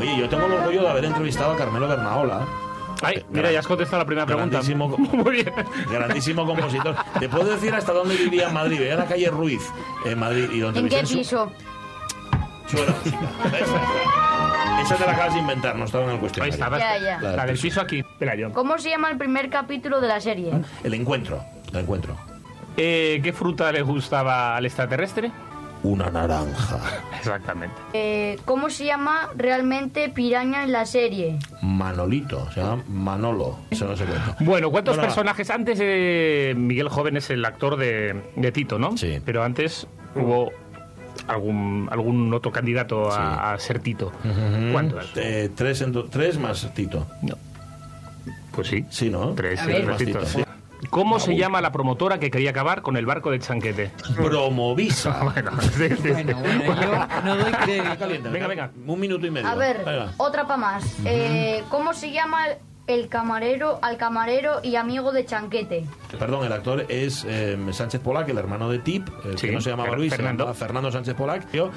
Oye, 0.00 0.16
yo 0.18 0.28
tengo 0.28 0.46
el 0.46 0.52
orgullo 0.52 0.82
de 0.82 0.88
haber 0.88 1.04
entrevistado 1.04 1.52
a 1.52 1.56
Carmelo 1.56 1.86
Bernaola. 1.88 2.46
Ay, 3.02 3.22
mira, 3.30 3.50
ya 3.50 3.58
has 3.58 3.66
contestado 3.66 3.98
la 3.98 4.06
primera 4.06 4.24
pregunta. 4.26 4.48
Grandísimo, 4.60 4.88
Muy 5.12 5.32
bien. 5.32 5.52
grandísimo 5.90 6.46
compositor. 6.46 6.94
¿Te 7.18 7.28
puedo 7.28 7.44
decir 7.50 7.74
hasta 7.74 7.92
dónde 7.92 8.16
vivía 8.16 8.48
en 8.48 8.54
Madrid? 8.54 8.78
Veía 8.78 8.96
la 8.96 9.06
calle 9.06 9.28
Ruiz 9.28 9.62
en 10.04 10.18
Madrid 10.20 10.48
y 10.52 10.60
donde 10.60 10.80
¿En 10.80 10.88
qué 10.88 11.00
Vicente 11.02 11.24
su- 11.24 11.46
piso? 11.48 11.52
Esa- 14.82 14.96
te 14.96 15.06
la 15.06 15.12
acabas 15.12 15.34
de 15.34 15.40
inventar, 15.40 15.76
no 15.76 15.84
estaba 15.84 16.04
en 16.04 16.10
el 16.10 16.14
Ahí 16.16 16.20
cuestionario. 16.20 16.54
está, 16.54 16.78
Ya, 16.78 16.98
ya. 16.98 17.20
La- 17.20 17.36
La 17.36 17.46
del 17.46 17.58
piso 17.58 17.80
aquí, 17.80 18.02
Pelayo. 18.18 18.52
¿Cómo 18.52 18.78
se 18.78 18.90
llama 18.90 19.10
el 19.10 19.16
primer 19.18 19.48
capítulo 19.50 20.00
de 20.00 20.08
la 20.08 20.20
serie? 20.20 20.52
El 20.84 20.94
encuentro, 20.94 21.42
el 21.72 21.78
encuentro. 21.80 22.16
Eh, 22.76 23.20
¿Qué 23.22 23.32
fruta 23.32 23.70
le 23.72 23.82
gustaba 23.82 24.56
al 24.56 24.64
extraterrestre? 24.66 25.30
Una 25.84 26.10
naranja. 26.10 26.78
Exactamente. 27.18 27.74
Eh, 27.92 28.38
¿Cómo 28.44 28.70
se 28.70 28.84
llama 28.86 29.28
realmente 29.36 30.08
Piraña 30.08 30.62
en 30.62 30.72
la 30.72 30.86
serie? 30.86 31.38
Manolito, 31.60 32.48
se 32.52 32.60
llama 32.60 32.82
Manolo. 32.88 33.58
Eso 33.70 33.86
no 33.86 33.96
se 33.96 34.04
cuenta. 34.04 34.36
Bueno, 34.40 34.70
¿cuántos 34.70 34.94
Bueno, 34.96 35.08
personajes? 35.08 35.50
Antes 35.50 35.78
eh, 35.82 36.54
Miguel 36.56 36.88
Joven 36.88 37.16
es 37.16 37.30
el 37.30 37.44
actor 37.44 37.76
de, 37.76 38.22
de 38.36 38.52
Tito, 38.52 38.78
¿no? 38.78 38.96
Sí. 38.96 39.20
Pero 39.24 39.42
antes 39.42 39.86
hubo 40.14 40.52
algún, 41.26 41.88
algún 41.90 42.32
otro 42.34 42.50
candidato 42.52 43.10
a, 43.12 43.52
a 43.52 43.58
ser 43.58 43.80
Tito. 43.80 44.12
¿Cuántos? 44.72 45.12
Eh, 45.16 45.50
tres, 45.54 45.80
en 45.82 46.08
tres 46.10 46.38
más 46.38 46.72
Tito. 46.74 47.06
No. 47.22 47.36
Pues 48.52 48.68
sí. 48.68 48.84
Sí, 48.90 49.08
¿no? 49.10 49.30
Tres, 49.32 49.60
sí, 49.60 49.66
tres 49.66 49.96
Tito. 49.96 50.20
Más 50.20 50.32
Tito. 50.34 50.48
¿Cómo 50.90 51.20
se 51.20 51.36
llama 51.36 51.60
la 51.60 51.70
promotora 51.70 52.18
que 52.18 52.28
quería 52.30 52.50
acabar 52.50 52.82
con 52.82 52.96
el 52.96 53.06
barco 53.06 53.30
del 53.30 53.40
chanquete? 53.40 53.92
Promovisa. 54.16 55.20
Bueno, 55.32 55.52
sí, 55.60 55.88
sí, 55.90 55.96
sí. 55.96 56.12
Bueno, 56.12 56.62
bueno, 56.66 56.82
yo 56.82 57.22
no 57.24 57.36
doy 57.36 57.52
crédito. 57.52 58.30
Venga, 58.30 58.46
venga. 58.48 58.70
Un 58.86 58.98
minuto 59.00 59.24
y 59.26 59.30
medio. 59.30 59.46
A 59.48 59.54
ver, 59.54 59.84
Venga. 59.84 60.12
otra 60.16 60.46
para 60.46 60.56
más. 60.56 60.84
Eh, 61.04 61.62
¿Cómo 61.68 61.94
se 61.94 62.10
llama 62.10 62.48
el 62.48 62.56
camarero 63.08 63.78
al 63.82 63.96
camarero 63.96 64.60
y 64.62 64.76
amigo 64.76 65.12
de 65.12 65.24
Chanquete? 65.24 65.84
Perdón, 66.18 66.44
el 66.44 66.52
actor 66.52 66.84
es 66.88 67.24
eh, 67.28 67.56
Sánchez 67.72 68.00
Polac, 68.00 68.28
el 68.28 68.38
hermano 68.38 68.68
de 68.70 68.78
Tip, 68.78 69.08
el 69.24 69.38
Sí, 69.38 69.46
que 69.48 69.52
no 69.52 69.60
se 69.60 69.70
llamaba 69.70 69.94
Luis, 69.96 70.10
Fernando. 70.14 70.44
se 70.44 70.46
llamaba 70.48 70.54
Fernando 70.58 70.90
Sánchez 70.92 71.14
Polac. 71.14 71.46
tío, 71.50 71.70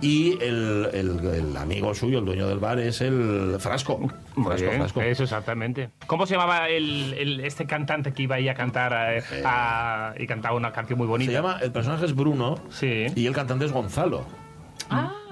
Y 0.00 0.32
el, 0.42 0.88
el- 0.92 1.20
el 1.32 1.56
amigo 1.56 1.94
suyo, 1.94 2.18
el 2.18 2.24
dueño 2.24 2.48
del 2.48 2.58
bar, 2.58 2.78
es 2.80 3.00
el 3.00 3.56
Frasco. 3.60 4.00
Frasco, 4.34 4.66
bien, 4.66 4.78
Frasco. 4.78 5.00
eso 5.00 5.22
exactamente. 5.22 5.90
¿Cómo 6.08 6.26
se 6.26 6.34
llamaba 6.34 6.68
el, 6.68 7.14
el- 7.14 7.40
este 7.40 7.66
cantante 7.66 8.12
que 8.12 8.22
iba 8.24 8.34
ahí 8.36 8.48
a 8.48 8.54
cantar 8.54 8.92
eh, 9.18 9.22
a- 9.44 10.12
y 10.18 10.26
cantaba 10.26 10.56
una 10.56 10.72
canción 10.72 10.98
muy 10.98 11.06
bonita? 11.06 11.30
Se 11.30 11.36
llama, 11.36 11.58
el 11.62 11.70
personaje 11.70 12.04
es 12.06 12.16
Bruno 12.16 12.56
Sí. 12.70 13.06
y 13.14 13.26
el 13.26 13.32
cantante 13.32 13.64
es 13.66 13.72
Gonzalo. 13.72 14.24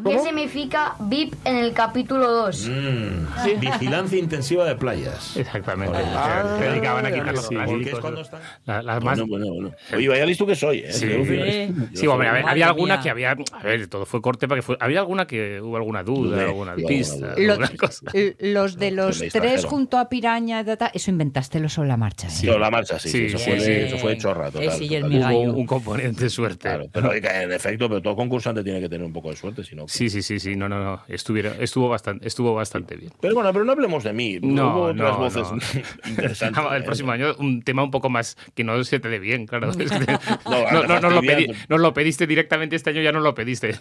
¿Qué 0.04 0.18
significa 0.20 0.94
VIP 1.00 1.34
en 1.44 1.56
el 1.56 1.72
capítulo 1.72 2.30
2? 2.30 2.68
Mm, 2.68 3.60
Vigilancia 3.60 4.18
intensiva 4.18 4.64
de 4.64 4.74
playas. 4.76 5.36
Exactamente. 5.36 5.96
Ah, 6.14 6.56
Se 6.58 6.64
dedicaban 6.70 7.06
a 7.06 7.10
quitar 7.12 7.34
los 7.34 7.46
sí, 7.46 7.54
plásticos. 7.54 7.86
es 7.92 7.98
cuando 7.98 8.20
están- 8.22 8.40
La- 8.66 8.82
las 8.82 9.02
más- 9.02 9.18
Bueno, 9.18 9.26
bueno, 9.46 9.52
bueno. 9.54 9.70
Oye, 9.96 10.08
vaya 10.08 10.26
listo 10.26 10.46
que 10.46 10.54
soy, 10.54 10.78
¿eh? 10.80 10.92
Sí, 10.92 11.06
Sí. 11.10 11.74
Sí, 11.94 12.06
hombre, 12.06 12.28
a 12.28 12.32
ver, 12.32 12.44
había 12.48 12.66
alguna 12.68 12.94
mía. 12.96 13.02
que 13.02 13.10
había. 13.10 13.30
A 13.52 13.62
ver, 13.62 13.86
todo 13.88 14.06
fue 14.06 14.20
corte 14.22 14.48
para 14.48 14.58
que 14.60 14.62
fue. 14.62 14.76
Había 14.80 15.00
alguna 15.00 15.26
que 15.26 15.60
hubo 15.60 15.76
alguna 15.76 16.02
duda, 16.02 16.42
alguna 16.44 16.74
Sí, 16.76 16.84
pista, 16.86 17.14
alguna 17.32 17.36
Lo- 17.46 17.52
alguna 17.52 17.70
cosa. 17.76 18.06
los 18.40 18.76
de 18.76 18.90
los 18.90 19.18
tres 19.32 19.64
junto 19.64 19.98
a 19.98 20.08
Piraña, 20.08 20.64
ta, 20.64 20.76
ta, 20.76 20.90
eso 20.94 21.10
inventástelo 21.10 21.68
sobre 21.68 21.88
la 21.88 21.96
marcha. 21.96 22.28
¿eh? 22.28 22.30
Yo, 22.42 22.58
la 22.58 22.70
marcha, 22.70 22.98
sí, 22.98 23.08
sí, 23.08 23.18
Sí, 23.18 23.24
eso, 23.26 23.38
sí, 23.38 23.50
fue, 23.50 23.60
sí. 23.60 23.72
eso 23.72 23.98
fue 23.98 24.16
chorra, 24.18 24.50
total. 24.50 24.68
Ese 24.68 24.84
y 24.84 24.94
el 24.94 25.02
total. 25.02 25.32
Hubo 25.34 25.40
un, 25.40 25.50
un 25.50 25.66
componente 25.66 26.24
de 26.24 26.30
suerte. 26.30 26.58
Claro, 26.68 26.86
pero 26.92 27.12
en 27.12 27.52
efecto, 27.52 27.88
pero 27.88 28.00
todo 28.02 28.16
concursante 28.16 28.62
tiene 28.64 28.80
que 28.80 28.88
tener 28.88 29.06
un 29.06 29.12
poco 29.12 29.30
de 29.30 29.36
suerte, 29.36 29.62
si 29.64 29.74
no. 29.76 29.86
Sí, 29.90 30.08
sí, 30.08 30.22
sí, 30.22 30.38
sí, 30.38 30.54
no, 30.54 30.68
no, 30.68 30.82
no. 30.84 31.02
Estuvieron, 31.08 31.54
estuvo 31.58 31.88
bastante, 31.88 32.28
estuvo 32.28 32.54
bastante 32.54 32.94
bien. 32.96 33.12
Pero 33.20 33.34
bueno, 33.34 33.52
pero 33.52 33.64
no 33.64 33.72
hablemos 33.72 34.04
de 34.04 34.12
mí. 34.12 34.38
No, 34.40 34.72
Hubo 34.76 34.82
otras 34.84 35.12
no, 35.12 35.18
voces 35.18 35.50
no. 35.50 36.08
interesantes. 36.10 36.64
El 36.72 36.84
próximo 36.84 37.10
año 37.10 37.34
un 37.38 37.62
tema 37.62 37.82
un 37.82 37.90
poco 37.90 38.08
más 38.08 38.36
que 38.54 38.62
no 38.62 38.82
se 38.84 39.00
te 39.00 39.08
dé 39.08 39.18
bien, 39.18 39.46
claro. 39.46 39.72
No, 40.46 40.70
no, 40.70 40.82
no, 40.86 41.00
no 41.00 41.10
lo 41.10 41.22
pedi- 41.22 41.54
nos 41.68 41.80
lo 41.80 41.92
pediste 41.92 42.26
directamente 42.28 42.76
este 42.76 42.90
año, 42.90 43.02
ya 43.02 43.10
no 43.12 43.18
lo 43.20 43.34
pediste. 43.34 43.74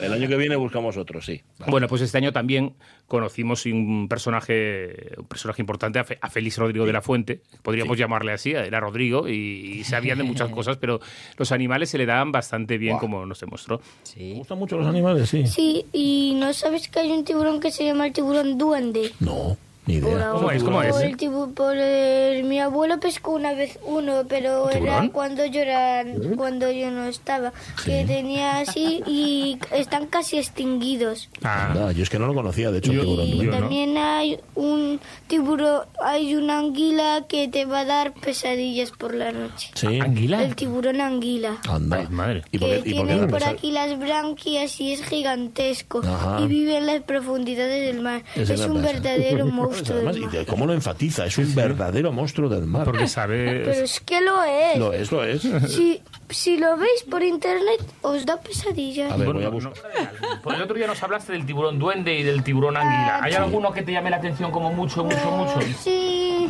El 0.00 0.12
año 0.12 0.28
que 0.28 0.36
viene 0.36 0.56
buscamos 0.56 0.96
otro, 0.96 1.20
sí. 1.22 1.42
Bueno, 1.66 1.88
pues 1.88 2.02
este 2.02 2.18
año 2.18 2.32
también 2.32 2.74
conocimos 3.06 3.64
un 3.66 4.08
personaje, 4.08 5.14
un 5.16 5.26
personaje 5.26 5.62
importante, 5.62 5.98
a, 5.98 6.04
Fe- 6.04 6.18
a 6.20 6.28
Félix 6.28 6.58
Rodrigo 6.58 6.84
de 6.86 6.92
la 6.92 7.00
Fuente, 7.02 7.40
podríamos 7.62 7.96
llamarle 7.96 8.32
así, 8.32 8.52
era 8.52 8.80
Rodrigo 8.80 9.28
y, 9.28 9.32
y 9.78 9.84
sabían 9.84 10.18
de 10.18 10.24
muchas 10.24 10.50
cosas, 10.50 10.76
pero 10.76 11.00
los 11.38 11.52
animales 11.52 11.88
se 11.90 11.98
le 11.98 12.06
daban 12.06 12.32
bastante 12.32 12.78
bien, 12.78 12.98
como 12.98 13.24
nos 13.26 13.40
demostró. 13.40 13.80
Me 14.16 14.34
gustan 14.34 14.58
mucho 14.58 14.76
los 14.76 14.86
animales, 14.86 15.05
sí. 15.26 15.46
Sí, 15.46 15.86
y 15.92 16.34
¿no 16.36 16.52
sabes 16.52 16.88
que 16.88 17.00
hay 17.00 17.12
un 17.12 17.24
tiburón 17.24 17.60
que 17.60 17.70
se 17.70 17.84
llama 17.84 18.06
el 18.06 18.12
tiburón 18.12 18.58
duende? 18.58 19.12
No, 19.20 19.56
ni 19.86 20.00
Por 20.00 20.12
idea. 20.12 20.30
¿Cómo 20.32 20.50
es? 20.50 20.62
¿Cómo 20.62 20.76
por 20.78 20.86
es? 20.86 20.96
el 21.00 21.16
tibu- 21.16 21.54
por 21.54 21.76
el- 21.76 22.44
mi 22.44 22.60
abuelo 22.60 22.98
pescó 23.00 23.32
una 23.32 23.52
vez 23.54 23.78
uno, 23.84 24.22
pero 24.28 24.68
era 24.70 25.08
cuando 25.12 25.44
yo 25.46 25.60
era, 25.60 26.04
cuando 26.36 26.70
yo 26.70 26.90
no 26.90 27.06
estaba, 27.06 27.52
que 27.84 28.04
tenía 28.06 28.58
así 28.60 29.02
y 29.06 29.58
están 29.72 30.06
casi 30.06 30.38
extinguidos. 30.38 31.28
Ah, 31.42 31.68
Anda, 31.70 31.92
yo 31.92 32.02
es 32.02 32.10
que 32.10 32.18
no 32.18 32.26
lo 32.26 32.34
conocía, 32.34 32.70
de 32.70 32.78
hecho, 32.78 32.92
Yo- 32.92 33.00
el 33.02 33.06
tiburón. 33.06 33.26
Y 33.28 33.36
Yo 33.38 33.50
no. 33.52 33.58
también 33.58 33.96
hay 33.96 34.38
un 34.54 35.00
tiburón, 35.28 35.82
hay 36.04 36.34
una 36.34 36.58
anguila 36.58 37.24
que 37.28 37.48
te 37.48 37.64
va 37.64 37.80
a 37.80 37.84
dar 37.84 38.12
pesadillas 38.14 38.90
por 38.90 39.14
la 39.14 39.32
noche. 39.32 39.70
Sí, 39.74 40.00
¿Anguila? 40.00 40.42
El 40.42 40.56
tiburón 40.56 41.00
anguila. 41.00 41.58
anda. 41.68 41.98
Ay, 41.98 42.06
madre. 42.10 42.42
¿Y 42.50 42.58
por 42.58 42.68
que 42.70 42.82
qué, 42.82 42.90
y 42.90 42.94
por 42.94 43.06
qué 43.06 43.12
tiene 43.14 43.28
por 43.28 43.44
aquí 43.44 43.70
las 43.70 43.98
branquias 43.98 44.80
y 44.80 44.92
es 44.92 45.02
gigantesco 45.04 46.00
Ajá. 46.04 46.40
y 46.40 46.46
vive 46.46 46.76
en 46.78 46.86
las 46.86 47.02
profundidades 47.02 47.86
del 47.86 48.02
mar. 48.02 48.22
Es 48.34 48.48
no 48.60 48.74
un 48.74 48.82
verdadero 48.82 49.46
monstruo 49.56 49.75
del 49.84 49.96
Además, 49.96 50.16
mar. 50.18 50.32
¿y 50.34 50.36
de- 50.38 50.46
¿Cómo 50.46 50.66
lo 50.66 50.72
enfatiza? 50.72 51.26
Es 51.26 51.38
un 51.38 51.54
verdadero 51.54 52.12
monstruo 52.12 52.48
del 52.48 52.64
mar. 52.66 52.84
Porque 52.84 53.06
sabe... 53.08 53.62
Pero 53.64 53.72
es 53.84 54.00
que 54.00 54.20
lo 54.20 54.42
es. 54.44 54.78
Lo 54.78 54.92
es, 54.92 55.12
lo 55.12 55.24
es. 55.24 55.42
Si, 55.68 56.00
si 56.30 56.56
lo 56.56 56.76
veis 56.76 57.02
por 57.10 57.22
internet, 57.22 57.80
os 58.02 58.24
da 58.26 58.40
pesadillas. 58.40 59.12
A 59.12 59.16
ver, 59.16 59.32
voy 59.32 59.44
a 59.44 59.48
Bueno, 59.48 59.70
buscar. 59.70 59.90
no- 60.20 60.42
Pues 60.42 60.56
el 60.56 60.62
otro 60.62 60.76
día 60.76 60.86
nos 60.86 61.02
hablaste 61.02 61.32
del 61.32 61.46
tiburón 61.46 61.78
duende 61.78 62.14
y 62.18 62.22
del 62.22 62.42
tiburón 62.42 62.76
anguila. 62.76 63.20
¿Hay 63.22 63.34
alguno 63.34 63.72
que 63.72 63.82
te 63.82 63.92
llame 63.92 64.10
la 64.10 64.16
atención 64.16 64.50
como 64.50 64.72
mucho, 64.72 65.04
mucho, 65.04 65.30
mucho? 65.30 65.60
Sí, 65.82 66.48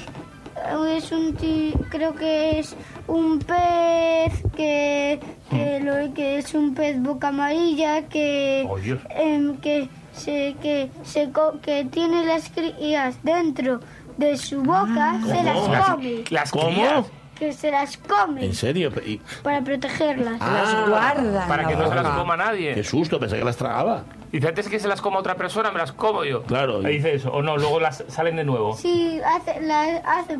es 0.96 1.12
un 1.12 1.34
ti- 1.34 1.74
creo 1.90 2.14
que 2.14 2.58
es 2.58 2.74
un 3.06 3.38
pez 3.38 4.32
que, 4.56 5.20
que, 5.50 5.80
lo, 5.80 6.12
que 6.14 6.38
es 6.38 6.54
un 6.54 6.74
pez 6.74 7.00
boca 7.00 7.28
amarilla 7.28 8.02
que 8.08 8.66
Oh, 8.68 8.76
Dios. 8.78 8.98
em, 9.10 9.56
que 9.58 9.88
se 10.16 10.56
que 10.60 10.90
se 11.04 11.30
co- 11.30 11.60
que 11.62 11.84
tiene 11.84 12.24
las 12.26 12.48
crías 12.50 13.16
dentro 13.22 13.80
de 14.16 14.36
su 14.36 14.62
boca, 14.62 15.20
se 15.26 15.42
las 15.42 15.56
come, 15.58 16.24
Las 16.30 16.50
¿Cómo? 16.50 16.66
crías, 16.68 17.04
que 17.38 17.52
se 17.52 17.70
las 17.70 17.98
come 17.98 18.44
¿En 18.46 18.54
serio? 18.54 18.90
Y- 19.06 19.20
para 19.42 19.60
protegerlas. 19.62 20.40
Las 20.40 20.88
guardan. 20.88 21.48
para 21.48 21.66
que 21.68 21.76
no 21.76 21.88
se 21.88 21.94
las 21.94 22.08
coma 22.16 22.36
nadie. 22.36 22.74
Qué 22.74 22.82
susto, 22.82 23.20
pensé 23.20 23.38
que 23.38 23.44
las 23.44 23.56
tragaba. 23.58 24.04
Dice, 24.32 24.48
antes 24.48 24.68
que 24.68 24.80
se 24.80 24.88
las 24.88 25.00
coma 25.02 25.18
otra 25.18 25.34
persona, 25.34 25.70
me 25.70 25.78
las 25.78 25.92
como 25.92 26.24
yo. 26.24 26.42
Claro. 26.44 26.80
Ahí 26.84 26.94
dice 26.96 27.14
eso. 27.14 27.30
O 27.30 27.42
no, 27.42 27.56
luego 27.58 27.78
las 27.78 28.04
salen 28.08 28.36
de 28.36 28.44
nuevo. 28.44 28.74
Sí, 28.76 29.20
hace, 29.24 29.60
la, 29.60 29.82
hace 30.06 30.38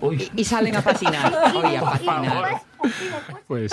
Uy. 0.00 0.30
Y 0.34 0.44
salen 0.44 0.76
a 0.76 0.82
patinar. 0.82 1.32
Oye, 1.54 1.78
a 1.78 1.82
patinar. 1.82 2.62
Favor. 2.90 3.42
Pues 3.46 3.72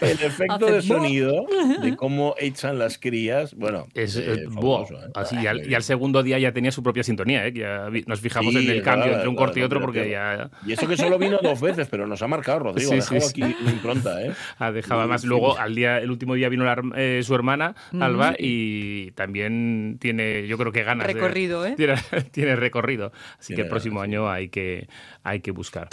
El 0.00 0.20
efecto 0.22 0.66
de 0.66 0.82
sonido 0.82 1.46
de 1.80 1.96
cómo 1.96 2.34
echan 2.38 2.78
las 2.78 2.98
crías, 2.98 3.54
bueno, 3.54 3.86
es, 3.94 4.16
eh, 4.16 4.24
eh, 4.34 4.44
buah, 4.48 4.84
fabuloso, 4.86 5.06
¿eh? 5.06 5.10
así, 5.14 5.36
y, 5.40 5.46
al, 5.46 5.68
y 5.70 5.74
al 5.74 5.82
segundo 5.82 6.22
día 6.22 6.38
ya 6.38 6.52
tenía 6.52 6.70
su 6.72 6.82
propia 6.82 7.02
sintonía, 7.02 7.46
¿eh? 7.46 7.52
que 7.52 7.60
ya 7.60 7.88
vi- 7.88 8.04
nos 8.06 8.20
fijamos 8.20 8.52
Sí, 8.54 8.64
en 8.64 8.70
el 8.70 8.82
cambio 8.82 9.12
entre 9.12 9.28
un 9.28 9.36
corte 9.36 9.60
y 9.60 9.62
otro 9.62 9.80
porque 9.80 10.04
que- 10.04 10.10
ya 10.10 10.50
Y 10.66 10.72
eso 10.72 10.86
que 10.88 10.96
solo 10.96 11.18
vino 11.18 11.38
dos 11.42 11.60
veces, 11.60 11.88
pero 11.90 12.06
nos 12.06 12.22
ha 12.22 12.28
marcado, 12.28 12.60
Rodrigo. 12.60 12.90
Sí, 12.90 12.96
ha 12.96 13.00
dejado 13.00 13.20
sí, 13.20 13.42
aquí 13.42 13.56
una 13.62 13.70
impronta, 13.72 14.22
¿eh? 14.22 14.32
ha 14.58 14.72
dejado 14.72 15.00
además 15.00 15.24
luego 15.24 15.58
al 15.58 15.74
día 15.74 15.98
el 15.98 16.10
último 16.10 16.34
día 16.34 16.48
vino 16.48 16.64
la 16.64 16.80
eh, 16.96 17.20
su 17.24 17.34
hermana 17.34 17.74
Alba 18.00 18.34
y 18.38 19.10
también 19.12 19.98
tiene 20.00 20.46
yo 20.46 20.58
creo 20.58 20.72
que 20.72 20.82
ganas 20.82 21.06
de- 21.06 21.14
Recorrido, 21.14 21.64
¿eh? 21.66 21.74
tiene, 21.76 21.94
tiene 22.30 22.56
recorrido 22.56 23.12
así 23.38 23.48
que 23.52 23.54
Tiene 23.56 23.62
el 23.62 23.68
próximo 23.68 24.00
ganas, 24.00 24.10
sí. 24.10 24.16
año 24.16 24.30
hay 24.30 24.48
que 24.48 24.88
hay 25.22 25.40
que 25.40 25.50
buscar 25.50 25.88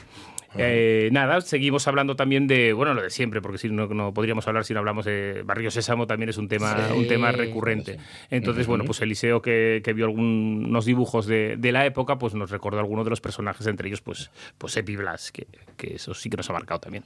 Eh, 0.58 1.10
nada, 1.14 1.40
seguimos 1.42 1.88
hablando 1.88 2.16
también 2.16 2.46
de, 2.46 2.74
bueno, 2.74 2.94
lo 2.94 3.02
de 3.02 3.10
siempre, 3.10 3.42
porque 3.42 3.58
si 3.58 3.70
no, 3.70 3.88
no 3.88 4.14
podríamos 4.14 4.48
hablar 4.48 4.66
si 4.66 4.74
no 4.74 4.80
hablamos 4.80 5.06
de 5.06 5.44
Barrio 5.46 5.72
Sésamo, 5.72 6.08
también 6.08 6.30
es 6.30 6.38
un 6.38 6.48
tema, 6.50 6.76
Sí, 6.90 6.94
un 6.98 7.08
tema 7.08 7.32
recurrente. 7.32 7.98
Entonces, 8.30 8.68
bueno, 8.68 8.84
pues 8.84 9.02
Eliseo 9.02 9.42
que, 9.42 9.82
que 9.84 9.94
vio 9.94 10.06
algunos 10.06 10.86
dibujos 10.86 11.26
de, 11.26 11.56
de 11.58 11.72
la 11.72 11.86
época, 11.86 12.18
pues 12.18 12.34
nos 12.34 12.52
recordó 12.52 12.80
algunos 12.80 13.06
de 13.06 13.12
los 13.12 13.22
personajes, 13.22 13.66
entre 13.68 13.88
ellos, 13.88 14.02
pues, 14.02 14.30
pues 14.58 14.76
Epi 14.76 14.98
Blas, 14.98 15.32
que, 15.32 15.48
que 15.78 15.96
eso 15.96 16.14
sí 16.14 16.30
que 16.30 16.38
nos 16.38 16.50
ha 16.50 16.54
marcado 16.54 16.82
también. 16.82 17.04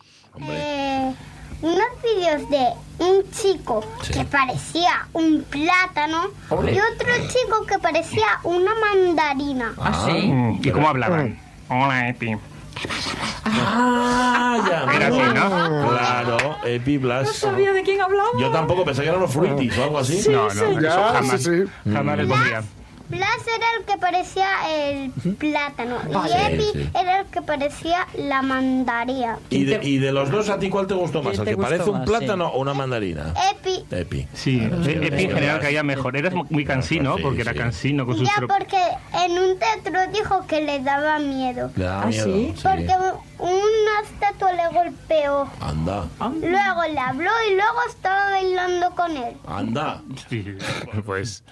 Eh, 0.50 1.14
unos 1.62 1.88
vídeos 2.04 2.50
de 2.50 2.66
un 3.04 3.32
chico 3.32 3.86
que 4.12 4.26
parecía 4.26 5.08
un 5.14 5.44
plátano 5.44 6.32
y 6.52 6.78
otro 6.80 7.14
chico 7.28 7.66
que 7.68 7.78
parecía 7.80 8.26
una 8.44 8.72
mandarina. 8.76 9.74
Ah, 9.78 10.06
sí. 10.08 10.34
¿Y 10.68 10.72
cómo 10.72 10.90
hablaban? 10.90 11.40
Hola, 11.70 12.10
Epi. 12.10 12.36
Ah, 13.46 14.58
ya. 14.68 14.94
Era 14.96 15.08
así, 15.08 15.18
¿no? 15.34 15.90
Claro, 15.90 16.38
Epi 16.66 16.98
Blas. 16.98 17.32
sabía 17.34 17.72
de 17.74 17.84
quién 17.84 18.02
hablaba. 18.02 18.30
Yo 18.40 18.50
tampoco 18.52 18.84
pensé 18.86 19.04
que 19.04 19.10
eran 19.10 19.22
los 19.22 19.32
fruitis 19.32 19.78
o 19.78 19.84
algo 19.84 20.00
así. 20.00 20.22
No, 20.30 20.44
no, 20.46 20.50
eso 20.50 20.80
Ya, 20.80 20.92
jamás, 21.14 21.42
sí, 21.42 21.64
sí. 21.66 21.92
jamás 21.92 22.18
les 22.18 22.28
pondría. 22.28 22.64
Blas 23.10 23.30
era 23.48 23.66
el 23.80 23.86
que 23.86 23.98
parecía 23.98 24.48
el 24.70 25.12
plátano 25.36 25.98
Vale. 26.12 26.34
y 26.34 26.54
Epi 26.54 26.64
Sí, 26.64 26.72
sí. 26.74 26.90
era 27.00 27.20
el 27.20 27.26
que 27.28 27.42
parecía 27.42 28.08
la 28.18 28.42
mandarina. 28.42 29.38
Y 29.50 29.66
de, 29.66 29.80
y 29.84 29.98
de 29.98 30.12
los 30.12 30.30
dos, 30.32 30.50
¿a 30.50 30.58
ti 30.60 30.70
cuál 30.70 30.88
te 30.88 30.94
gustó 30.94 31.22
más? 31.22 31.36
¿Quién 31.36 31.48
¿El 31.48 31.56
que 31.56 31.62
parece 31.62 31.90
un 31.90 32.04
plátano 32.06 32.48
o 32.48 32.60
una 32.62 32.74
mandarina? 32.74 33.34
Epi, 33.52 33.86
Epi. 33.92 34.28
Sí, 34.34 34.60
Claro, 34.60 34.82
que- 34.84 35.08
Epi 35.08 35.24
en 35.26 35.32
general 35.32 35.60
caía 35.60 35.84
mejor. 35.84 36.18
Eras 36.18 36.34
muy 36.50 36.66
cansino, 36.66 37.16
Sí, 37.18 37.24
porque 37.24 37.42
era 37.42 37.52
sí. 37.54 37.58
cansino 37.60 38.06
con 38.06 38.18
sus... 38.18 38.28
ya 38.28 38.42
porque 38.48 38.82
en 39.26 39.32
un 39.38 39.60
teatro 39.60 40.00
dijo 40.12 40.46
que 40.48 40.62
le 40.62 40.80
daba 40.80 41.20
miedo. 41.20 41.72
Le 41.76 41.84
da 41.86 42.02
¿Ah, 42.04 42.06
miedo. 42.08 42.26
sí? 42.26 42.54
sí. 42.56 42.62
Porque 42.64 42.94
una 43.40 44.02
estatua 44.04 44.54
le 44.54 44.68
golpeó. 44.70 45.48
Anda, 45.60 46.06
Luego 46.20 46.84
le 46.92 47.00
habló 47.00 47.32
y 47.52 47.56
luego 47.56 47.78
estaba 47.90 48.32
bailando 48.32 48.92
con 48.96 49.16
él. 49.18 49.36
anda. 49.48 50.02
Sí, 50.30 50.46
pues 51.06 51.44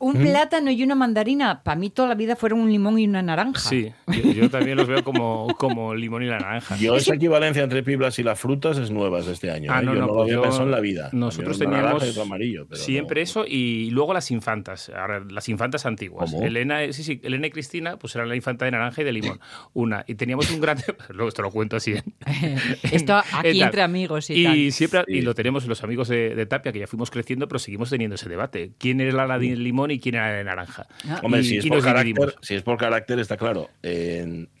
Un 0.00 0.14
plátano 0.14 0.70
y 0.70 0.82
una 0.82 0.94
mandarina, 0.94 1.62
para 1.62 1.78
mí 1.78 1.90
toda 1.90 2.08
la 2.08 2.14
vida 2.14 2.34
fueron 2.34 2.60
un 2.60 2.70
limón 2.70 2.98
y 2.98 3.06
una 3.06 3.22
naranja. 3.22 3.60
sí, 3.60 3.92
yo, 4.08 4.32
yo 4.32 4.50
también 4.50 4.76
los 4.76 4.88
veo 4.88 5.04
como, 5.04 5.54
como 5.58 5.94
limón 5.94 6.22
y 6.22 6.26
la 6.26 6.38
naranja. 6.38 6.76
Yo 6.78 6.96
esa 6.96 7.14
equivalencia 7.14 7.62
entre 7.62 7.80
Epi 7.80 7.96
Blas 7.96 8.18
y 8.18 8.22
las 8.22 8.40
frutas 8.40 8.78
es 8.78 8.90
nueva 8.90 9.20
este 9.20 9.50
año. 9.50 9.70
Ah, 9.72 9.80
¿eh? 9.80 9.84
no, 9.84 9.94
yo 9.94 10.00
no, 10.00 10.06
no, 10.06 10.12
lo 10.12 10.42
pues 10.42 10.54
había 10.54 10.64
en 10.64 10.70
la 10.70 10.80
vida. 10.80 11.10
Nosotros 11.12 11.58
teníamos 11.58 12.18
amarillo. 12.18 12.66
pero 12.68 12.80
siempre 12.80 13.20
no. 13.20 13.24
eso 13.24 13.44
y 13.46 13.90
luego 13.90 14.14
las 14.14 14.30
infantas. 14.30 14.88
Ahora, 14.88 15.22
las 15.30 15.48
infantas 15.50 15.84
antiguas. 15.86 16.30
¿Cómo? 16.30 16.44
Elena, 16.46 16.82
eh, 16.82 16.92
sí, 16.94 17.02
sí, 17.02 17.20
Elena 17.22 17.46
y 17.48 17.50
Cristina, 17.50 17.98
pues 17.98 18.14
eran 18.16 18.28
la 18.28 18.36
infanta 18.36 18.64
de 18.64 18.70
naranja 18.70 19.02
y 19.02 19.04
de 19.04 19.12
limón. 19.12 19.38
Una. 19.74 20.04
Y 20.08 20.14
teníamos 20.14 20.50
un 20.50 20.60
gran. 20.60 20.78
Luego 21.10 21.28
esto 21.28 21.42
lo 21.42 21.50
cuento 21.50 21.76
así. 21.76 21.92
en- 22.26 22.58
Esto 22.90 23.16
aquí 23.32 23.60
entre 23.60 23.82
amigos 23.82 24.30
y, 24.30 24.34
Y 24.40 24.44
tal. 24.44 24.72
siempre 24.72 25.00
Sí. 25.06 25.14
y 25.18 25.20
lo 25.22 25.34
tenemos 25.34 25.66
los 25.66 25.84
amigos 25.84 26.08
de, 26.08 26.34
de 26.34 26.46
Tapia, 26.46 26.72
que 26.72 26.78
ya 26.78 26.86
fuimos 26.86 27.10
creciendo, 27.10 27.46
pero 27.48 27.58
seguimos 27.58 27.90
teniendo 27.90 28.14
ese 28.14 28.28
debate. 28.28 28.72
¿Quién 28.78 29.00
era 29.00 29.26
la 29.26 29.38
de 29.38 29.56
limón 29.56 29.89
y 29.92 30.00
quién 30.00 30.14
era 30.14 30.32
de 30.32 30.44
naranja? 30.44 30.86
Hombre, 31.22 31.40
Y- 31.40 31.44
si, 31.44 31.56
es 31.58 31.66
por 31.66 31.80
carácter, 31.82 32.04
dividimos. 32.06 32.34
si 32.42 32.54
es 32.54 32.62
por 32.62 32.76
carácter, 32.78 33.18
está 33.18 33.36
claro. 33.36 33.68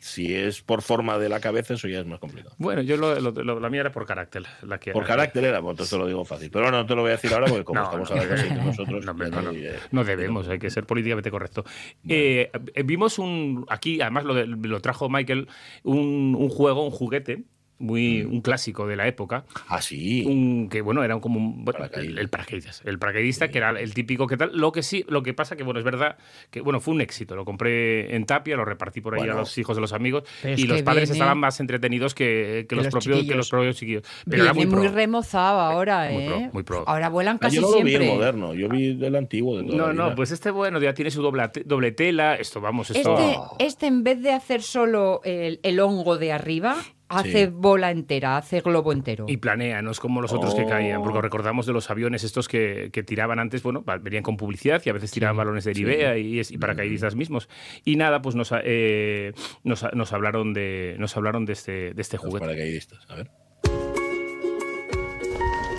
Si 0.00 0.34
es 0.34 0.62
por 0.62 0.82
forma 0.82 1.18
de 1.18 1.28
la 1.28 1.40
cabeza, 1.40 1.74
eso 1.74 1.88
ya 1.88 2.00
es 2.00 2.06
más 2.06 2.18
complicado. 2.18 2.54
Bueno, 2.58 2.82
yo 2.82 2.96
lo, 2.96 3.18
lo- 3.20 3.30
lo- 3.30 3.60
la 3.60 3.70
mía 3.70 3.80
era 3.82 3.92
por 3.92 4.06
carácter. 4.06 4.44
La 4.62 4.78
que 4.78 4.92
Por 4.92 5.04
carácter 5.06 5.44
era, 5.44 5.60
pues 5.60 5.72
entonces 5.72 5.90
te 5.90 5.98
lo 5.98 6.06
digo 6.06 6.24
fácil. 6.24 6.50
Pero 6.50 6.64
bueno, 6.64 6.78
no 6.78 6.86
te 6.86 6.94
lo 6.94 7.02
voy 7.02 7.10
a 7.10 7.12
decir 7.14 7.32
ahora 7.32 7.46
porque 7.46 7.64
como 7.64 7.80
No, 7.80 7.86
estamos 7.86 8.10
hablando 8.10 8.34
así 8.34 8.48
nosotros, 8.54 9.04
No, 9.04 9.10
hombre, 9.12 9.30
ya 9.30 9.72
no, 9.92 10.04
debemos, 10.04 10.48
hay 10.48 10.58
que 10.58 10.70
ser 10.70 10.84
políticamente 10.86 11.30
correcto. 11.30 11.64
Eh, 12.08 12.50
eh, 12.74 12.82
vimos 12.82 13.18
un. 13.18 13.66
Aquí, 13.68 14.00
además, 14.00 14.24
lo, 14.24 14.34
de- 14.34 14.46
lo 14.46 14.80
trajo 14.80 15.08
Michael, 15.08 15.48
un, 15.82 16.34
un 16.38 16.48
juego, 16.48 16.84
un 16.84 16.90
juguete. 16.90 17.42
Muy, 17.80 18.22
un 18.22 18.42
clásico 18.42 18.86
de 18.86 18.94
la 18.94 19.08
época, 19.08 19.44
Ah, 19.68 19.80
sí. 19.80 20.22
un 20.26 20.68
que 20.68 20.82
bueno 20.82 21.02
era 21.02 21.14
un, 21.14 21.20
como 21.22 21.38
un 21.40 21.64
bueno, 21.64 21.80
el, 21.94 22.18
el 22.18 22.28
paracaidista, 22.28 22.72
el 22.84 22.98
paracaidista 22.98 23.48
que 23.48 23.56
era 23.58 23.70
el 23.70 23.94
típico 23.94 24.26
que 24.26 24.36
tal. 24.36 24.50
Lo 24.54 24.70
que 24.70 24.82
sí, 24.82 25.04
lo 25.08 25.22
que 25.22 25.32
pasa 25.34 25.56
que 25.56 25.62
bueno 25.64 25.78
es 25.78 25.84
verdad 25.84 26.16
que 26.50 26.60
bueno 26.60 26.78
fue 26.80 26.92
un 26.94 27.00
éxito. 27.00 27.34
Lo 27.34 27.44
compré 27.46 28.14
en 28.14 28.26
Tapia, 28.26 28.54
lo 28.56 28.64
repartí 28.66 29.00
por 29.00 29.14
ahí 29.14 29.20
Bueno. 29.20 29.32
a 29.32 29.36
los 29.36 29.56
hijos 29.56 29.76
de 29.76 29.80
los 29.80 29.92
amigos 29.94 30.24
Pero 30.42 30.60
y 30.60 30.64
los 30.66 30.82
padres 30.82 31.08
viene- 31.08 31.18
estaban 31.18 31.38
más 31.38 31.58
entretenidos 31.58 32.14
que, 32.14 32.66
que 32.68 32.76
los, 32.76 32.84
los 32.84 32.92
propios 32.92 33.14
que 33.16 33.20
chiquillos. 33.22 33.36
los 33.36 33.48
propios 33.50 33.76
chiquillos. 33.76 34.02
Pero 34.28 34.42
era 34.44 34.52
Viene 34.52 34.66
muy 34.70 34.76
muy, 34.80 34.88
pro. 34.88 34.96
remozado 34.96 35.60
ahora, 35.60 36.10
Muy 36.10 36.22
¿eh? 36.22 36.26
pro, 36.26 36.40
muy 36.52 36.62
pro. 36.62 36.84
Ahora 36.86 37.08
vuelan 37.08 37.36
Ah, 37.36 37.40
casi 37.40 37.56
yo 37.56 37.62
no 37.62 37.68
lo 37.70 37.82
vi 37.82 37.90
siempre. 37.92 38.10
el 38.10 38.14
moderno, 38.16 38.54
yo 38.54 38.68
vi 38.68 38.94
del 38.94 39.16
antiguo. 39.16 39.56
De 39.56 39.64
toda 39.64 39.76
No, 39.78 39.86
la 39.86 40.10
no, 40.10 40.14
pues 40.14 40.30
este 40.32 40.50
bueno 40.50 40.78
ya 40.80 40.92
tiene 40.92 41.10
su 41.10 41.22
doble, 41.22 41.44
doble 41.64 41.92
tela. 41.92 42.34
Esto 42.34 42.60
vamos, 42.60 42.90
esto. 42.90 43.16
Este, 43.18 43.64
este, 43.64 43.86
en 43.86 44.04
vez 44.04 44.20
de 44.20 44.32
hacer 44.32 44.60
solo 44.62 45.22
el, 45.24 45.60
el 45.62 45.80
hongo 45.80 46.18
de 46.18 46.32
arriba, 46.32 46.76
hace 47.10 47.46
Sí. 47.46 47.52
bola 47.52 47.90
entera, 47.90 48.36
hace 48.38 48.60
globo 48.60 48.92
entero. 48.92 49.26
Y 49.28 49.36
planea, 49.36 49.82
no 49.82 49.90
es 49.90 50.00
como 50.00 50.20
los 50.22 50.32
otros 50.32 50.54
que 50.54 50.62
Oh. 50.62 50.68
caían, 50.68 51.02
porque 51.02 51.20
recordamos 51.20 51.66
de 51.66 51.72
los 51.72 51.90
aviones 51.90 52.24
estos 52.24 52.48
que, 52.48 52.90
que 52.92 53.02
tiraban 53.02 53.38
antes, 53.38 53.62
bueno, 53.62 53.84
venían 54.00 54.22
con 54.22 54.36
publicidad 54.36 54.80
y 54.84 54.88
a 54.90 54.92
veces 54.94 55.10
tiraban 55.10 55.36
balones 55.36 55.64
de 55.64 55.74
Nivea 55.74 56.16
y, 56.16 56.38
es- 56.40 56.50
y 56.50 56.58
paracaidistas 56.58 57.14
mismos. 57.16 57.48
Y 57.84 57.96
nada, 57.96 58.22
pues 58.22 58.34
nos, 58.36 58.52
eh, 58.64 59.32
nos, 59.64 59.84
nos 59.92 60.12
hablaron 60.12 60.54
de 60.54 60.96
nos 60.98 61.16
hablaron 61.16 61.44
de 61.44 61.52
este, 61.52 61.92
de 61.94 62.00
este 62.02 62.16
Los 62.16 62.26
juguete. 62.26 62.46
paracaidistas. 62.46 63.00
A 63.10 63.16
ver. 63.16 63.30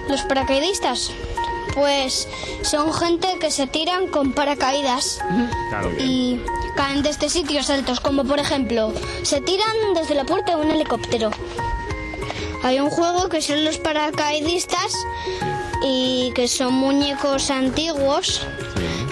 Los 0.10 0.22
paracaidistas, 0.24 1.16
pues 1.74 2.28
son 2.64 2.94
gente 2.94 3.28
que 3.40 3.52
se 3.52 3.68
tiran 3.68 4.08
con 4.08 4.32
paracaídas 4.34 5.20
Claro. 5.70 5.90
y 6.00 6.42
caen 6.76 7.02
desde 7.04 7.30
sitios 7.30 7.70
altos, 7.70 8.00
como 8.00 8.24
por 8.24 8.40
ejemplo, 8.40 8.94
se 9.24 9.42
tiran 9.42 9.76
desde 9.96 10.16
la 10.16 10.24
puerta 10.26 10.56
de 10.56 10.62
un 10.66 10.72
helicóptero. 10.72 11.32
Hay 12.64 12.80
un 12.80 12.90
juego 12.90 13.28
que 13.30 13.42
son 13.42 13.64
los 13.66 13.78
paracaidistas 13.80 14.94
y 15.84 16.32
que 16.36 16.48
son 16.48 16.74
muñecos 16.76 17.50
antiguos, 17.50 18.42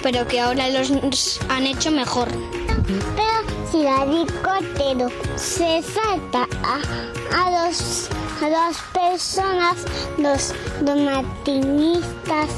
pero 0.02 0.26
que 0.28 0.40
ahora 0.40 0.68
los 0.68 0.90
han 1.48 1.66
hecho 1.66 1.90
mejor. 1.90 2.28
Pero 3.16 3.70
si 3.70 3.78
el 3.86 4.10
helicóptero 4.20 5.08
se 5.36 5.82
salta 5.82 6.46
a, 6.62 6.78
a 7.36 7.66
dos, 7.66 8.08
a 8.10 8.29
dos 8.48 8.76
personas, 8.92 9.76
dos 10.16 10.54
donatinistas, 10.80 12.48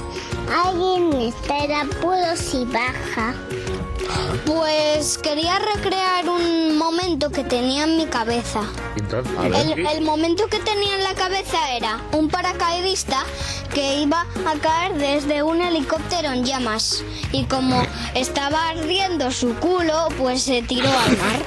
alguien 0.64 1.12
está 1.12 1.58
en 1.64 1.72
apuros 1.72 2.54
y 2.54 2.64
baja. 2.66 3.34
Pues 4.46 5.18
quería 5.18 5.58
recrear 5.58 6.28
un 6.28 6.76
momento 6.76 7.30
que 7.30 7.44
tenía 7.44 7.84
en 7.84 7.96
mi 7.96 8.06
cabeza. 8.06 8.60
A 9.38 9.46
el 9.46 10.02
momento 10.02 10.46
que 10.48 10.58
tenía 10.58 10.94
en 10.94 11.04
la 11.04 11.14
cabeza 11.14 11.72
era 11.74 12.00
un 12.12 12.28
paracaidista 12.28 13.24
que 13.74 14.00
iba 14.00 14.26
a 14.46 14.54
caer 14.60 14.94
desde 14.94 15.42
un 15.42 15.60
helicóptero 15.62 16.32
en 16.32 16.44
llamas. 16.44 17.02
Y 17.32 17.44
como 17.44 17.82
estaba 18.14 18.70
ardiendo 18.70 19.30
su 19.30 19.54
culo, 19.56 20.08
pues 20.18 20.42
se 20.42 20.62
tiró 20.62 20.88
al 20.88 21.16
mar. 21.18 21.42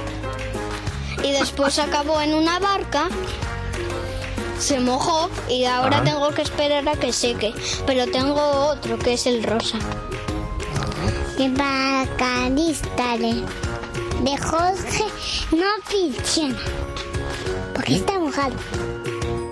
Y 1.24 1.32
después 1.32 1.80
acabó 1.80 2.22
en 2.22 2.34
una 2.34 2.60
barca, 2.60 3.10
se 4.58 4.80
mojó 4.80 5.30
y 5.50 5.66
ahora 5.66 6.04
tengo 6.04 6.30
que 6.32 6.42
esperar 6.42 6.88
a 6.88 6.96
que 6.96 7.12
seque. 7.14 7.54
Pero 7.86 8.08
tengo 8.08 8.42
otro 8.70 8.98
que 8.98 9.14
es 9.14 9.26
el 9.28 9.44
rosa. 9.44 9.78
Y 11.38 11.50
paracaidista 11.50 13.18
de, 13.18 13.44
de 14.22 14.38
Jorge 14.38 15.06
no 15.52 15.66
funciona. 15.84 16.58
Porque 17.74 17.96
está 17.96 18.20
mojado. 18.20 18.56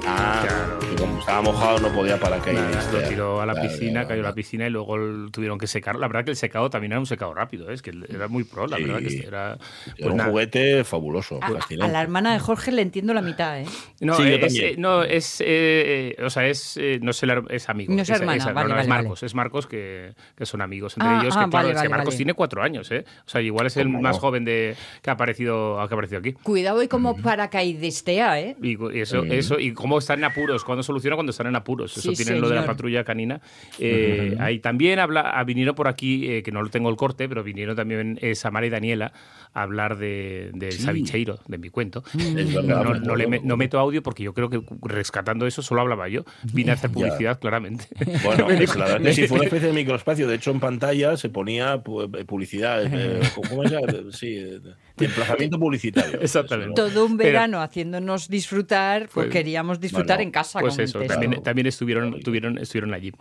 Ah, 0.07 0.43
y 0.91 0.92
como 1.03 1.19
estaba 1.19 1.41
mojado 1.41 1.79
no 1.79 1.89
podía 1.93 2.15
Nada, 2.15 2.29
paracaidistas. 2.29 2.93
lo 2.93 3.01
tiró 3.09 3.41
a 3.41 3.45
la 3.45 3.53
Claro, 3.53 3.69
piscina, 3.69 3.91
claro, 3.91 4.07
cayó 4.07 4.21
a 4.21 4.23
la 4.23 4.33
piscina 4.33 4.67
y 4.67 4.69
luego 4.69 4.95
tuvieron 5.31 5.57
que 5.59 5.67
secar. 5.67 5.95
La 5.97 6.07
verdad 6.07 6.23
que 6.23 6.31
el 6.31 6.37
secado 6.37 6.69
también 6.69 6.93
era 6.93 6.99
un 6.99 7.05
secado 7.05 7.33
rápido, 7.33 7.69
¿eh? 7.69 7.73
es 7.73 7.81
que 7.81 7.91
era 8.09 8.27
muy 8.29 8.43
pro, 8.45 8.67
la 8.67 8.77
Sí. 8.77 8.83
verdad 8.83 8.99
que 8.99 9.17
era... 9.27 9.53
Era 9.53 9.57
pues 9.99 10.11
un 10.11 10.17
nada. 10.17 10.29
juguete 10.29 10.83
fabuloso, 10.85 11.39
A, 11.41 11.87
la 11.87 12.01
hermana 12.01 12.33
de 12.33 12.39
Jorge 12.39 12.71
le 12.71 12.81
entiendo 12.81 13.13
la 13.13 13.21
mitad, 13.21 13.59
¿eh? 13.59 13.65
No, 13.99 14.15
Sí, 14.15 14.23
yo 14.23 14.29
es, 14.45 14.55
eh, 14.59 14.75
no, 14.77 15.03
es, 15.03 15.43
eh, 15.45 16.15
o 16.23 16.29
sea, 16.29 16.47
es, 16.47 16.77
eh, 16.77 16.99
no 17.01 17.11
es, 17.11 17.21
es 17.49 17.69
amigo. 17.69 17.93
No 17.93 18.01
es 18.01 18.09
hermana, 18.09 18.45
no, 18.45 18.53
vale, 18.53 18.69
no, 18.69 18.75
vale, 18.75 18.81
es 18.83 18.87
vale. 18.87 19.01
Marcos, 19.03 19.23
es 19.23 19.35
Marcos 19.35 19.67
que, 19.67 20.13
que 20.37 20.45
son 20.45 20.61
amigos 20.61 20.95
entre 20.97 21.09
Ah, 21.09 21.19
ellos. 21.21 21.35
ah, 21.37 21.43
que, 21.45 21.49
claro, 21.49 21.67
vale, 21.67 21.69
es 21.69 21.73
que 21.73 21.77
vale, 21.79 21.89
Marcos 21.89 22.13
vale. 22.13 22.17
tiene 22.17 22.33
cuatro 22.33 22.63
años, 22.63 22.91
¿eh? 22.91 23.03
O 23.25 23.29
sea, 23.29 23.41
igual 23.41 23.67
es 23.67 23.77
el 23.77 23.87
¿Cómo 23.87 24.01
más 24.01 24.15
no? 24.15 24.21
joven 24.21 24.45
de 24.45 24.75
que 25.01 25.09
ha 25.09 25.13
aparecido, 25.13 25.75
que 25.75 25.81
ha 25.81 25.95
aparecido 25.95 26.19
aquí. 26.19 26.31
Cuidado 26.33 26.81
y 26.81 26.87
como 26.87 27.17
paracaidistea, 27.17 28.39
¿eh? 28.39 28.55
Y, 28.61 28.77
eso, 28.99 29.23
eso, 29.25 29.59
y 29.59 29.73
cómo 29.73 29.97
están 29.99 30.19
en 30.19 30.25
apuros, 30.25 30.63
cuando 30.63 30.83
soluciona 30.93 31.15
cuando 31.15 31.32
están 31.32 31.47
en 31.47 31.56
apuros. 31.56 31.97
Eso 31.97 32.12
Sí, 32.12 32.23
tienen 32.23 32.39
lo 32.41 32.47
de 32.49 32.56
la 32.56 32.62
señor. 32.62 32.75
patrulla 32.75 33.03
canina. 33.03 33.41
Eh, 33.79 34.36
Ahí 34.39 34.60
también 34.60 34.99
habla, 34.99 35.21
ah, 35.21 35.43
vinieron 35.43 35.75
por 35.75 35.88
aquí, 35.88 36.29
eh, 36.29 36.43
que 36.43 36.51
no 36.51 36.62
lo 36.62 36.69
tengo 36.69 36.89
el 36.89 36.95
corte, 36.95 37.27
pero 37.27 37.43
vinieron 37.43 37.75
también 37.75 38.19
eh, 38.21 38.36
Samara 38.36 38.65
y 38.65 38.69
Daniela 38.69 39.12
a 39.53 39.62
hablar 39.63 39.97
de, 39.97 40.51
de 40.53 40.71
Sí. 40.71 40.84
Sabicheiro, 40.84 41.39
de 41.47 41.58
mi 41.58 41.69
cuento. 41.69 42.03
Es 42.15 42.53
No, 42.53 42.62
verdad, 42.63 42.99
no- 43.01 43.15
le 43.15 43.27
me- 43.27 43.39
no 43.39 43.58
meto 43.58 43.79
audio 43.79 44.01
porque 44.03 44.23
yo 44.23 44.34
creo 44.34 44.49
que 44.49 44.62
rescatando 44.84 45.45
eso 45.47 45.62
solo 45.62 45.82
hablaba 45.82 46.08
yo. 46.10 46.23
Vine 46.53 46.71
a 46.71 46.73
hacer 46.75 46.89
Ya. 46.89 46.93
publicidad, 46.93 47.39
claramente. 47.39 47.86
Bueno, 48.23 48.47
es 48.49 48.75
la 48.75 48.86
verdad 48.86 49.01
que 49.01 49.13
sí, 49.13 49.27
fue 49.27 49.38
una 49.38 49.45
especie 49.45 49.67
de 49.67 49.73
microespacio. 49.73 50.27
De 50.27 50.36
hecho, 50.36 50.51
en 50.51 50.60
pantalla 50.60 51.17
se 51.17 51.29
ponía 51.29 51.84
pu- 51.84 52.10
eh, 52.19 52.25
publicidad. 52.25 52.84
eh, 52.86 53.19
¿Cómo 53.49 53.63
llama? 53.63 53.88
Sí, 54.12 54.36
eh, 54.38 54.60
de 54.97 55.06
emplazamiento 55.06 55.58
publicitario. 55.60 56.19
Exactamente. 56.21 56.73
Todo 56.75 57.06
un 57.06 57.17
Pero- 57.17 57.29
verano 57.32 57.62
haciéndonos 57.62 58.27
disfrutar, 58.29 59.03
pues, 59.10 59.25
Pues, 59.25 59.29
queríamos 59.29 59.79
disfrutar 59.79 60.17
bueno, 60.17 60.27
en 60.27 60.32
casa 60.32 60.60
Pues 60.60 60.75
con 60.75 60.84
eso, 60.84 61.01
también, 61.01 61.41
también 61.41 61.65
estuvieron, 61.67 62.19
tuvieron, 62.21 62.58
estuvieron 62.60 62.93
allí. 62.93 63.12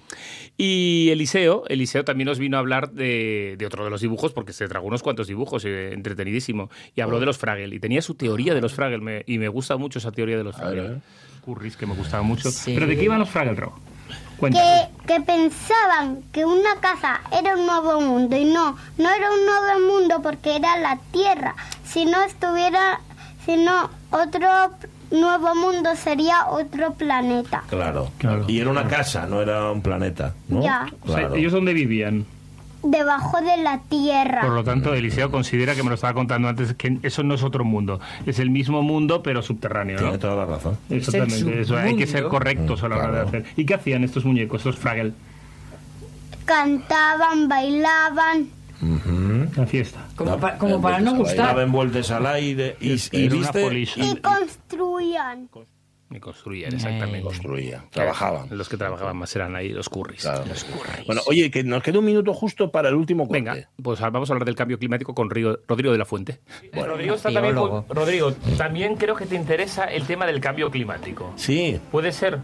Y 0.58 1.08
Eliseo, 1.10 1.64
Eliseo 1.68 2.04
también 2.04 2.26
nos 2.26 2.38
vino 2.38 2.56
a 2.56 2.60
hablar 2.60 2.90
de, 2.92 3.54
de 3.58 3.66
otro 3.66 3.84
de 3.84 3.90
los 3.90 4.00
dibujos, 4.00 4.32
porque 4.32 4.52
se 4.52 4.68
tragó 4.68 4.86
unos 4.86 5.02
cuantos 5.02 5.26
dibujos, 5.28 5.64
eh, 5.64 5.92
entretenidísimo, 5.92 6.70
y 6.94 7.00
habló 7.00 7.20
de 7.20 7.26
los 7.26 7.38
Fraggle. 7.38 7.74
Y 7.74 7.78
tenía 7.80 8.02
su 8.02 8.14
teoría 8.14 8.54
de 8.54 8.60
los 8.60 8.74
Fraggle, 8.74 8.98
me- 8.98 9.24
y 9.26 9.38
me 9.38 9.48
gusta 9.48 9.76
mucho 9.76 9.98
esa 9.98 10.12
teoría 10.12 10.36
de 10.36 10.44
los 10.44 10.56
Fraggle. 10.56 10.86
eh. 10.86 10.98
Curris, 11.40 11.76
que 11.76 11.86
me 11.86 11.94
gustaba 11.94 12.22
mucho. 12.22 12.50
Sí. 12.50 12.72
¿Pero 12.74 12.86
de 12.86 12.96
qué 12.96 13.04
iban 13.04 13.18
los 13.18 13.28
Fraggle, 13.30 13.54
Ro? 13.54 13.72
Cuéntame. 14.36 14.88
Que, 15.06 15.14
que 15.14 15.20
pensaban 15.22 16.22
que 16.32 16.44
una 16.44 16.76
casa 16.80 17.20
era 17.38 17.56
un 17.56 17.66
nuevo 17.66 18.00
mundo 18.00 18.36
y 18.36 18.44
no, 18.44 18.76
no 18.98 19.10
era 19.10 19.30
un 19.30 19.46
nuevo 19.46 19.92
mundo 19.92 20.20
porque 20.22 20.56
era 20.56 20.76
la 20.78 20.98
Tierra. 21.10 21.54
Si 21.84 22.04
no 22.04 22.22
estuviera, 22.22 23.00
si 23.44 23.56
no, 23.56 23.90
otro 24.10 24.48
nuevo 25.10 25.54
mundo 25.54 25.90
sería 25.96 26.46
otro 26.48 26.94
planeta. 26.94 27.62
Claro. 27.68 28.10
Claro. 28.18 28.44
Y 28.48 28.60
era 28.60 28.70
una 28.70 28.86
casa, 28.88 29.26
no 29.26 29.42
era 29.42 29.70
un 29.70 29.82
planeta. 29.82 30.34
¿no? 30.48 30.62
Ya. 30.62 30.86
Claro. 31.04 31.34
¿Ellos 31.34 31.52
dónde 31.52 31.72
vivían? 31.74 32.24
Debajo 32.84 33.40
de 33.40 33.58
la 33.62 33.78
Tierra. 33.88 34.40
Por 34.40 34.50
lo 34.54 34.64
tanto, 34.64 34.92
Eliseo 34.92 35.30
considera 35.30 35.76
que 35.76 35.84
me 35.84 35.88
lo 35.90 35.94
estaba 35.94 36.14
contando 36.14 36.48
antes, 36.48 36.74
que 36.74 36.98
eso 37.04 37.22
no 37.22 37.34
es 37.34 37.42
otro 37.44 37.64
mundo. 37.64 38.00
Es 38.26 38.40
el 38.40 38.50
mismo 38.50 38.82
mundo, 38.82 39.22
pero 39.22 39.40
subterráneo, 39.40 39.98
Tiene 39.98 40.18
toda 40.18 40.34
la 40.34 40.46
razón. 40.46 40.76
Exactamente, 40.90 41.60
eso, 41.60 41.76
hay 41.76 41.94
que 41.96 42.08
ser 42.08 42.24
correctos 42.24 42.82
a 42.82 42.88
la 42.88 42.96
hora 42.96 43.06
de 43.06 43.12
Claro. 43.12 43.28
hacer. 43.28 43.44
¿Y 43.56 43.66
qué 43.66 43.74
hacían 43.74 44.02
estos 44.02 44.24
muñecos, 44.24 44.62
estos 44.62 44.76
Fraggle? 44.76 45.12
Cantaban, 46.44 47.48
bailaban. 47.48 48.48
La 49.56 49.66
fiesta. 49.66 50.08
Como, 50.16 50.38
pa- 50.38 50.58
como 50.58 50.80
para 50.82 50.98
no 51.00 51.14
gustar. 51.14 51.46
Daban 51.48 51.70
vueltas 51.70 52.10
al 52.10 52.26
aire 52.26 52.76
y, 52.80 52.90
viste. 52.90 53.28
construían. 54.20 55.48
Y 56.10 56.18
construían, 56.20 56.74
exactamente. 56.74 57.22
Construía, 57.22 57.84
trabajaban. 57.90 58.48
Los 58.50 58.68
que 58.68 58.76
trabajaban 58.76 59.16
más 59.16 59.34
eran 59.34 59.56
ahí 59.56 59.70
los 59.70 59.88
curris. 59.88 60.20
Claro. 60.22 60.44
Bueno, 61.06 61.22
oye, 61.26 61.50
que 61.50 61.64
nos 61.64 61.82
queda 61.82 62.00
un 62.00 62.04
minuto 62.04 62.34
justo 62.34 62.70
para 62.70 62.90
el 62.90 62.96
último 62.96 63.26
corte. 63.26 63.40
Venga, 63.40 63.68
pues 63.82 63.98
vamos 64.00 64.28
a 64.28 64.32
hablar 64.34 64.44
del 64.44 64.54
cambio 64.56 64.78
climático 64.78 65.14
con 65.14 65.30
Río- 65.30 65.60
Rodrigo 65.66 65.92
de 65.92 65.98
la 65.98 66.04
Fuente. 66.04 66.40
Rodrigo, 66.74 67.14
está 67.14 67.32
también. 67.32 67.54
Rodrigo, 67.88 68.32
también 68.58 68.96
creo 68.96 69.14
que 69.14 69.24
te 69.26 69.36
interesa 69.36 69.84
el 69.84 70.04
tema 70.06 70.26
del 70.26 70.40
cambio 70.40 70.70
climático. 70.70 71.32
Sí, 71.36 71.80
¿Puede 71.90 72.12
ser? 72.12 72.40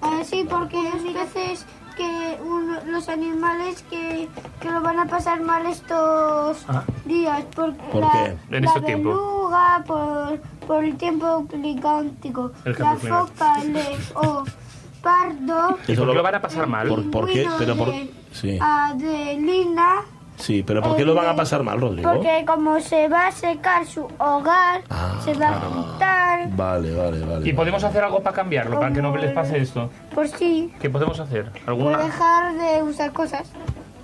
Ah, 0.00 0.22
sí, 0.24 0.46
porque 0.48 0.76
hay 0.76 1.12
veces 1.14 1.66
que 1.96 2.38
uno- 2.44 2.80
los 2.86 3.08
animales 3.08 3.82
que, 3.90 4.28
que 4.60 4.70
lo 4.70 4.80
van 4.82 4.98
a 5.00 5.06
pasar 5.06 5.40
mal 5.42 5.66
estos 5.66 6.64
Ah. 6.68 6.82
días. 7.04 7.42
Por, 7.54 7.74
¿Por 7.76 8.00
la, 8.02 8.12
qué? 8.12 8.36
En 8.56 8.62
la 8.64 8.68
este 8.68 8.80
tiempo. 8.82 9.08
beluga, 9.10 9.84
por, 9.86 10.38
por 10.66 10.84
el 10.84 10.96
tiempo 10.96 11.46
climático. 11.48 12.52
El 12.64 12.76
La 12.78 12.96
foca, 12.96 13.60
el 13.62 13.72
leopardo. 13.74 15.78
¿Y 15.86 15.94
por 15.96 16.08
qué 16.08 16.14
lo 16.14 16.22
van 16.22 16.34
a 16.36 16.40
pasar 16.42 16.66
mal? 16.66 16.88
¿Por, 16.88 17.10
por 17.10 17.26
qué? 17.26 17.46
Pero 17.58 17.76
por, 17.76 17.90
de 17.90 18.10
sí, 18.32 18.58
Adelina. 18.60 19.96
Sí, 20.36 20.62
pero 20.66 20.82
¿por 20.82 20.96
qué 20.96 21.04
lo 21.04 21.14
van 21.14 21.26
a 21.28 21.36
pasar 21.36 21.62
mal, 21.62 21.80
Rodrigo? 21.80 22.12
Porque 22.12 22.44
como 22.46 22.80
se 22.80 23.08
va 23.08 23.28
a 23.28 23.32
secar 23.32 23.86
su 23.86 24.06
hogar, 24.18 24.82
Ah, 24.90 25.20
se 25.24 25.34
va 25.34 25.48
a 25.50 25.60
quitar. 25.92 26.48
Vale, 26.56 26.94
vale, 26.94 27.20
vale. 27.24 27.48
¿Y 27.48 27.52
podemos 27.52 27.82
hacer 27.84 28.02
algo 28.04 28.20
para 28.22 28.34
cambiarlo, 28.36 28.78
para 28.78 28.92
que 28.92 29.00
no 29.02 29.16
les 29.16 29.32
pase 29.32 29.58
esto? 29.58 29.90
Por 30.14 30.28
sí, 30.28 30.72
¿Qué 30.80 30.90
podemos 30.90 31.18
hacer? 31.20 31.50
por 31.50 31.68
¿Alguna? 31.68 31.98
dejar 31.98 32.54
de 32.54 32.82
usar 32.82 33.12
cosas. 33.12 33.50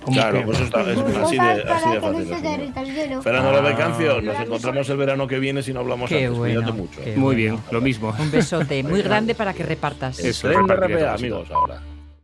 ¿Cómo 0.03 0.17
Claro, 0.17 0.39
que? 0.39 0.45
pues 0.45 0.57
eso 0.57 0.65
está, 0.65 0.81
es 0.81 0.87
así 0.87 0.97
de, 0.97 1.03
Cosas 1.03 1.23
así 1.23 1.37
para 1.37 1.53
de 1.53 1.59
no 1.99 3.21
fácil. 3.21 3.21
Fernando 3.21 3.77
Cancio, 3.77 4.21
nos 4.21 4.39
encontramos 4.39 4.89
el 4.89 4.97
verano 4.97 5.27
que 5.27 5.37
viene 5.37 5.61
si 5.61 5.73
no 5.73 5.81
hablamos 5.81 6.09
Qué 6.09 6.25
antes. 6.25 6.39
bueno, 6.39 6.61
Cuídate 6.61 6.77
mucho. 6.81 7.01
qué 7.03 7.11
Muy 7.11 7.21
bueno. 7.21 7.37
bien, 7.37 7.59
lo 7.69 7.81
mismo. 7.81 8.15
Un 8.17 8.31
besote 8.31 8.81
muy 8.81 9.03
grande 9.03 9.35
para 9.35 9.53
que 9.53 9.61
repartas. 9.61 10.17
El 10.19 10.31
Eso, 10.31 10.47
tren 10.49 10.65
de 10.65 10.75
RPA, 10.75 11.13
amigos, 11.13 11.51
ahora. 11.51 11.81